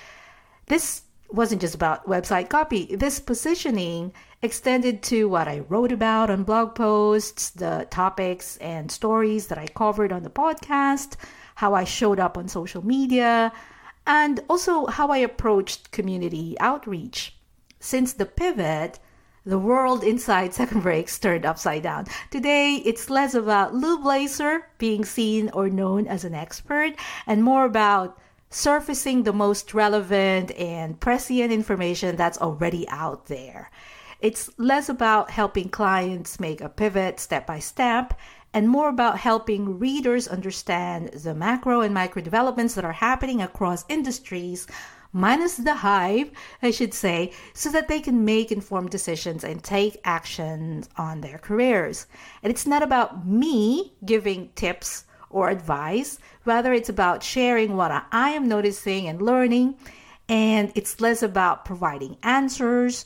This 0.66 1.02
wasn't 1.30 1.60
just 1.60 1.74
about 1.74 2.06
website 2.06 2.48
copy. 2.48 2.94
This 2.96 3.18
positioning 3.20 4.12
extended 4.42 5.02
to 5.04 5.28
what 5.28 5.46
I 5.46 5.60
wrote 5.68 5.92
about 5.92 6.28
on 6.28 6.42
blog 6.42 6.74
posts, 6.74 7.50
the 7.50 7.86
topics 7.90 8.56
and 8.56 8.90
stories 8.90 9.46
that 9.46 9.58
I 9.58 9.68
covered 9.68 10.12
on 10.12 10.24
the 10.24 10.30
podcast, 10.30 11.14
how 11.54 11.74
I 11.74 11.84
showed 11.84 12.18
up 12.18 12.36
on 12.36 12.48
social 12.48 12.84
media, 12.84 13.52
and 14.04 14.40
also 14.50 14.86
how 14.86 15.08
I 15.08 15.18
approached 15.18 15.92
community 15.92 16.56
outreach. 16.58 17.36
Since 17.78 18.14
the 18.14 18.26
pivot, 18.26 18.98
the 19.46 19.60
world 19.60 20.02
inside 20.02 20.54
Second 20.54 20.82
Breaks 20.82 21.18
turned 21.20 21.46
upside 21.46 21.84
down. 21.84 22.06
Today, 22.30 22.82
it's 22.84 23.10
less 23.10 23.34
about 23.34 23.74
Lou 23.74 23.98
Blaser 23.98 24.62
being 24.78 25.04
seen 25.04 25.50
or 25.50 25.68
known 25.68 26.08
as 26.08 26.24
an 26.24 26.34
expert 26.34 26.94
and 27.28 27.44
more 27.44 27.64
about 27.64 28.18
surfacing 28.50 29.22
the 29.22 29.32
most 29.32 29.72
relevant 29.72 30.50
and 30.52 30.98
prescient 31.00 31.52
information 31.52 32.16
that's 32.16 32.38
already 32.38 32.88
out 32.88 33.26
there. 33.26 33.70
It's 34.22 34.48
less 34.56 34.88
about 34.88 35.32
helping 35.32 35.68
clients 35.68 36.38
make 36.38 36.60
a 36.60 36.68
pivot 36.68 37.18
step 37.18 37.44
by 37.44 37.58
step 37.58 38.14
and 38.54 38.68
more 38.68 38.88
about 38.88 39.18
helping 39.18 39.80
readers 39.80 40.28
understand 40.28 41.08
the 41.08 41.34
macro 41.34 41.80
and 41.80 41.92
micro 41.92 42.22
developments 42.22 42.74
that 42.74 42.84
are 42.84 42.92
happening 42.92 43.42
across 43.42 43.84
industries 43.88 44.68
minus 45.12 45.56
the 45.56 45.74
hype, 45.74 46.32
I 46.62 46.70
should 46.70 46.94
say, 46.94 47.32
so 47.52 47.68
that 47.72 47.88
they 47.88 47.98
can 47.98 48.24
make 48.24 48.52
informed 48.52 48.90
decisions 48.90 49.42
and 49.42 49.60
take 49.60 50.00
actions 50.04 50.88
on 50.96 51.20
their 51.20 51.38
careers. 51.38 52.06
And 52.44 52.52
it's 52.52 52.66
not 52.66 52.84
about 52.84 53.26
me 53.26 53.92
giving 54.04 54.50
tips 54.54 55.04
or 55.30 55.50
advice, 55.50 56.20
rather, 56.44 56.72
it's 56.72 56.88
about 56.88 57.24
sharing 57.24 57.76
what 57.76 57.90
I 58.12 58.30
am 58.30 58.46
noticing 58.46 59.08
and 59.08 59.20
learning. 59.20 59.74
And 60.28 60.70
it's 60.76 61.00
less 61.00 61.24
about 61.24 61.64
providing 61.64 62.18
answers, 62.22 63.04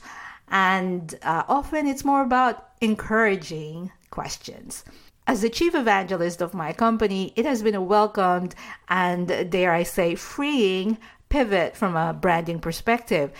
and 0.49 1.17
uh, 1.23 1.43
often 1.47 1.87
it's 1.87 2.05
more 2.05 2.21
about 2.21 2.69
encouraging 2.81 3.91
questions. 4.09 4.83
As 5.25 5.41
the 5.41 5.49
chief 5.49 5.75
evangelist 5.75 6.41
of 6.41 6.53
my 6.53 6.71
company, 6.71 7.33
it 7.35 7.45
has 7.45 7.61
been 7.61 7.75
a 7.75 7.81
welcomed 7.81 8.55
and, 8.87 9.27
dare 9.51 9.73
I 9.73 9.83
say, 9.83 10.15
freeing 10.15 10.97
pivot 11.27 11.75
from 11.75 11.97
a 11.97 12.13
branding 12.13 12.59
perspective. 12.59 13.31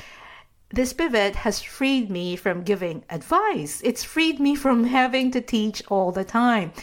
This 0.70 0.92
pivot 0.92 1.38
has 1.38 1.62
freed 1.62 2.12
me 2.12 2.36
from 2.36 2.64
giving 2.64 3.06
advice. 3.10 3.80
It's 3.86 4.04
freed 4.04 4.38
me 4.42 4.54
from 4.54 4.84
having 4.84 5.32
to 5.32 5.40
teach 5.40 5.82
all 5.88 6.12
the 6.12 6.26
time. 6.26 6.74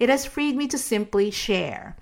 It 0.00 0.08
has 0.08 0.24
freed 0.24 0.56
me 0.56 0.66
to 0.68 0.78
simply 0.78 1.30
share. 1.30 1.94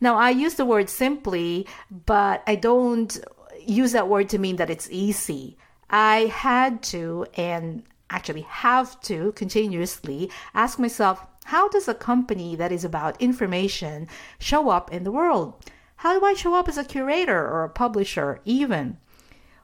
Now, 0.00 0.16
I 0.16 0.30
use 0.30 0.54
the 0.54 0.64
word 0.64 0.88
simply, 0.88 1.66
but 2.06 2.44
I 2.46 2.54
don't 2.54 3.18
use 3.66 3.90
that 3.90 4.08
word 4.08 4.28
to 4.28 4.38
mean 4.38 4.56
that 4.56 4.70
it's 4.70 4.88
easy. 4.90 5.56
I 5.90 6.26
had 6.26 6.82
to, 6.84 7.26
and 7.34 7.82
actually 8.10 8.42
have 8.42 9.00
to, 9.02 9.32
continuously 9.32 10.30
ask 10.54 10.78
myself 10.78 11.26
how 11.46 11.68
does 11.68 11.88
a 11.88 11.94
company 11.94 12.56
that 12.56 12.72
is 12.72 12.84
about 12.84 13.20
information 13.20 14.08
show 14.38 14.70
up 14.70 14.92
in 14.92 15.04
the 15.04 15.12
world? 15.12 15.54
How 15.96 16.18
do 16.18 16.24
I 16.24 16.34
show 16.34 16.54
up 16.54 16.68
as 16.68 16.78
a 16.78 16.84
curator 16.84 17.38
or 17.38 17.64
a 17.64 17.68
publisher, 17.68 18.40
even? 18.44 18.98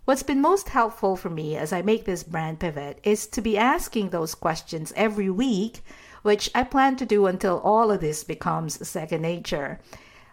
What's 0.05 0.23
been 0.23 0.41
most 0.41 0.71
helpful 0.71 1.17
for 1.17 1.31
me 1.31 1.57
as 1.57 1.73
I 1.73 1.83
make 1.83 2.05
this 2.05 2.23
brand 2.23 2.59
pivot 2.59 2.99
is 3.03 3.27
to 3.29 3.41
be 3.41 3.57
asking 3.57 4.11
those 4.11 4.35
questions 4.35 4.93
every 4.97 5.31
week, 5.31 5.83
which 6.23 6.51
I 6.55 6.65
plan 6.65 6.97
to 6.97 7.07
do 7.07 7.27
until 7.27 7.61
all 7.61 7.91
of 7.91 8.01
this 8.01 8.25
becomes 8.25 8.87
second 8.89 9.23
nature. 9.23 9.81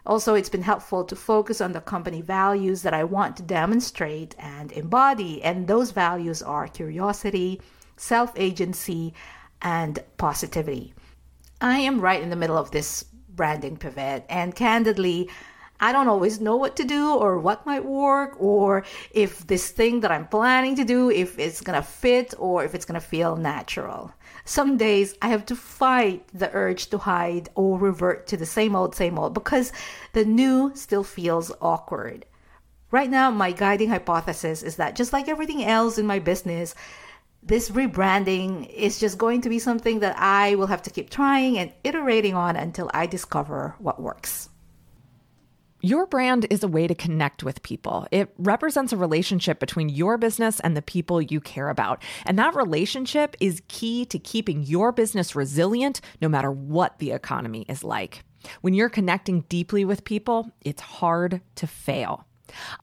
Also, 0.08 0.34
it's 0.34 0.48
been 0.48 0.62
helpful 0.62 1.04
to 1.04 1.14
focus 1.14 1.60
on 1.60 1.72
the 1.72 1.82
company 1.82 2.22
values 2.22 2.80
that 2.80 2.94
I 2.94 3.04
want 3.04 3.36
to 3.36 3.42
demonstrate 3.42 4.34
and 4.38 4.72
embody, 4.72 5.42
and 5.42 5.68
those 5.68 5.90
values 5.90 6.42
are 6.42 6.66
curiosity, 6.66 7.60
self 7.98 8.32
agency, 8.34 9.12
and 9.60 10.02
positivity. 10.16 10.94
I 11.60 11.80
am 11.80 12.00
right 12.00 12.22
in 12.22 12.30
the 12.30 12.36
middle 12.36 12.56
of 12.56 12.70
this 12.70 13.04
branding 13.28 13.76
pivot, 13.76 14.24
and 14.30 14.54
candidly, 14.54 15.28
I 15.80 15.92
don't 15.92 16.08
always 16.08 16.40
know 16.40 16.56
what 16.56 16.74
to 16.76 16.84
do 16.84 17.14
or 17.14 17.38
what 17.38 17.64
might 17.64 17.84
work 17.84 18.36
or 18.40 18.84
if 19.12 19.46
this 19.46 19.70
thing 19.70 20.00
that 20.00 20.10
I'm 20.10 20.26
planning 20.26 20.74
to 20.76 20.84
do 20.84 21.10
if 21.10 21.38
it's 21.38 21.60
going 21.60 21.80
to 21.80 21.86
fit 21.86 22.34
or 22.38 22.64
if 22.64 22.74
it's 22.74 22.84
going 22.84 23.00
to 23.00 23.06
feel 23.06 23.36
natural. 23.36 24.12
Some 24.44 24.76
days 24.76 25.14
I 25.22 25.28
have 25.28 25.46
to 25.46 25.56
fight 25.56 26.26
the 26.34 26.52
urge 26.52 26.88
to 26.90 26.98
hide 26.98 27.50
or 27.54 27.78
revert 27.78 28.26
to 28.28 28.36
the 28.36 28.46
same 28.46 28.74
old 28.74 28.96
same 28.96 29.18
old 29.18 29.34
because 29.34 29.72
the 30.14 30.24
new 30.24 30.72
still 30.74 31.04
feels 31.04 31.52
awkward. 31.60 32.26
Right 32.90 33.10
now 33.10 33.30
my 33.30 33.52
guiding 33.52 33.90
hypothesis 33.90 34.64
is 34.64 34.76
that 34.76 34.96
just 34.96 35.12
like 35.12 35.28
everything 35.28 35.64
else 35.64 35.98
in 35.98 36.06
my 36.06 36.18
business 36.18 36.74
this 37.40 37.70
rebranding 37.70 38.68
is 38.68 38.98
just 38.98 39.16
going 39.16 39.42
to 39.42 39.48
be 39.48 39.60
something 39.60 40.00
that 40.00 40.18
I 40.18 40.56
will 40.56 40.66
have 40.66 40.82
to 40.82 40.90
keep 40.90 41.08
trying 41.08 41.56
and 41.56 41.72
iterating 41.84 42.34
on 42.34 42.56
until 42.56 42.90
I 42.92 43.06
discover 43.06 43.76
what 43.78 44.02
works. 44.02 44.47
Your 45.80 46.06
brand 46.06 46.46
is 46.50 46.64
a 46.64 46.68
way 46.68 46.88
to 46.88 46.94
connect 46.94 47.44
with 47.44 47.62
people. 47.62 48.08
It 48.10 48.34
represents 48.36 48.92
a 48.92 48.96
relationship 48.96 49.60
between 49.60 49.88
your 49.88 50.18
business 50.18 50.58
and 50.58 50.76
the 50.76 50.82
people 50.82 51.22
you 51.22 51.40
care 51.40 51.68
about. 51.68 52.02
And 52.26 52.36
that 52.36 52.56
relationship 52.56 53.36
is 53.38 53.62
key 53.68 54.04
to 54.06 54.18
keeping 54.18 54.64
your 54.64 54.90
business 54.90 55.36
resilient 55.36 56.00
no 56.20 56.28
matter 56.28 56.50
what 56.50 56.98
the 56.98 57.12
economy 57.12 57.64
is 57.68 57.84
like. 57.84 58.24
When 58.60 58.74
you're 58.74 58.88
connecting 58.88 59.42
deeply 59.42 59.84
with 59.84 60.04
people, 60.04 60.50
it's 60.62 60.82
hard 60.82 61.42
to 61.56 61.66
fail. 61.68 62.27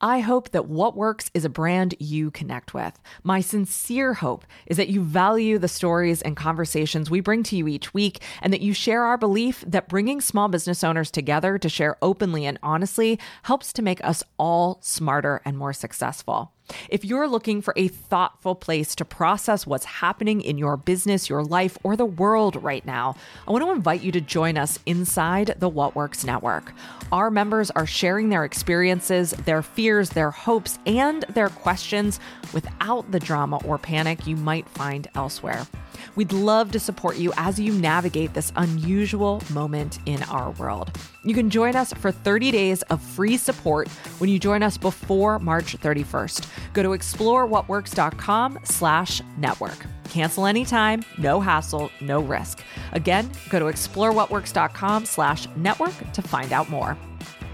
I 0.01 0.19
hope 0.19 0.51
that 0.51 0.67
What 0.67 0.95
Works 0.95 1.29
is 1.33 1.45
a 1.45 1.49
brand 1.49 1.95
you 1.99 2.31
connect 2.31 2.73
with. 2.73 2.99
My 3.23 3.41
sincere 3.41 4.15
hope 4.15 4.45
is 4.65 4.77
that 4.77 4.89
you 4.89 5.01
value 5.01 5.57
the 5.57 5.67
stories 5.67 6.21
and 6.21 6.35
conversations 6.35 7.09
we 7.09 7.19
bring 7.19 7.43
to 7.43 7.55
you 7.55 7.67
each 7.67 7.93
week 7.93 8.21
and 8.41 8.51
that 8.53 8.61
you 8.61 8.73
share 8.73 9.03
our 9.03 9.17
belief 9.17 9.63
that 9.67 9.89
bringing 9.89 10.21
small 10.21 10.47
business 10.47 10.83
owners 10.83 11.11
together 11.11 11.57
to 11.57 11.69
share 11.69 11.97
openly 12.01 12.45
and 12.45 12.59
honestly 12.63 13.19
helps 13.43 13.73
to 13.73 13.81
make 13.81 14.03
us 14.03 14.23
all 14.37 14.79
smarter 14.81 15.41
and 15.45 15.57
more 15.57 15.73
successful. 15.73 16.54
If 16.89 17.05
you're 17.05 17.27
looking 17.27 17.61
for 17.61 17.73
a 17.77 17.87
thoughtful 17.87 18.55
place 18.55 18.95
to 18.95 19.05
process 19.05 19.67
what's 19.67 19.85
happening 19.85 20.41
in 20.41 20.57
your 20.57 20.77
business, 20.77 21.29
your 21.29 21.43
life, 21.43 21.77
or 21.83 21.95
the 21.95 22.05
world 22.05 22.61
right 22.61 22.85
now, 22.85 23.15
I 23.47 23.51
want 23.51 23.63
to 23.63 23.71
invite 23.71 24.01
you 24.01 24.11
to 24.13 24.21
join 24.21 24.57
us 24.57 24.79
inside 24.85 25.55
the 25.59 25.69
What 25.69 25.95
Works 25.95 26.23
Network. 26.23 26.73
Our 27.11 27.29
members 27.29 27.71
are 27.71 27.85
sharing 27.85 28.29
their 28.29 28.45
experiences, 28.45 29.31
their 29.31 29.61
fears, 29.61 30.09
their 30.09 30.31
hopes, 30.31 30.79
and 30.85 31.23
their 31.29 31.49
questions 31.49 32.19
without 32.53 33.11
the 33.11 33.19
drama 33.19 33.57
or 33.65 33.77
panic 33.77 34.25
you 34.25 34.35
might 34.35 34.67
find 34.69 35.07
elsewhere. 35.15 35.67
We'd 36.15 36.31
love 36.31 36.71
to 36.71 36.79
support 36.79 37.17
you 37.17 37.33
as 37.37 37.59
you 37.59 37.73
navigate 37.73 38.33
this 38.33 38.51
unusual 38.55 39.41
moment 39.51 39.99
in 40.05 40.23
our 40.23 40.51
world. 40.51 40.97
You 41.23 41.33
can 41.33 41.49
join 41.49 41.75
us 41.75 41.93
for 41.93 42.11
30 42.11 42.51
days 42.51 42.81
of 42.83 43.01
free 43.01 43.37
support 43.37 43.87
when 44.19 44.29
you 44.29 44.39
join 44.39 44.63
us 44.63 44.77
before 44.77 45.39
March 45.39 45.77
31st. 45.77 46.47
Go 46.73 46.83
to 46.83 46.89
explorewhatworks.com 46.89 48.59
slash 48.63 49.21
network. 49.37 49.85
Cancel 50.09 50.45
anytime, 50.45 51.03
no 51.17 51.39
hassle, 51.39 51.89
no 51.99 52.21
risk. 52.21 52.61
Again, 52.91 53.29
go 53.49 53.59
to 53.59 53.65
explorewhatworks.com 53.65 55.05
slash 55.05 55.47
network 55.55 55.93
to 56.13 56.21
find 56.21 56.53
out 56.53 56.69
more. 56.69 56.97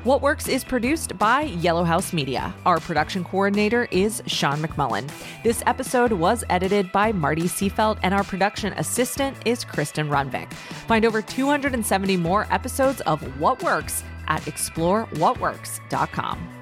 What 0.03 0.23
Works 0.23 0.47
is 0.47 0.63
produced 0.63 1.15
by 1.19 1.41
Yellow 1.41 1.83
House 1.83 2.11
Media. 2.11 2.55
Our 2.65 2.79
production 2.79 3.23
coordinator 3.23 3.87
is 3.91 4.23
Sean 4.25 4.57
McMullin. 4.57 5.07
This 5.43 5.61
episode 5.67 6.11
was 6.11 6.43
edited 6.49 6.91
by 6.91 7.11
Marty 7.11 7.43
Seafelt, 7.43 7.99
and 8.01 8.11
our 8.11 8.23
production 8.23 8.73
assistant 8.73 9.37
is 9.45 9.63
Kristen 9.63 10.09
Runvik. 10.09 10.51
Find 10.87 11.05
over 11.05 11.21
270 11.21 12.17
more 12.17 12.47
episodes 12.49 13.01
of 13.01 13.21
What 13.39 13.61
Works 13.61 14.03
at 14.27 14.41
explorewhatworks.com. 14.41 16.60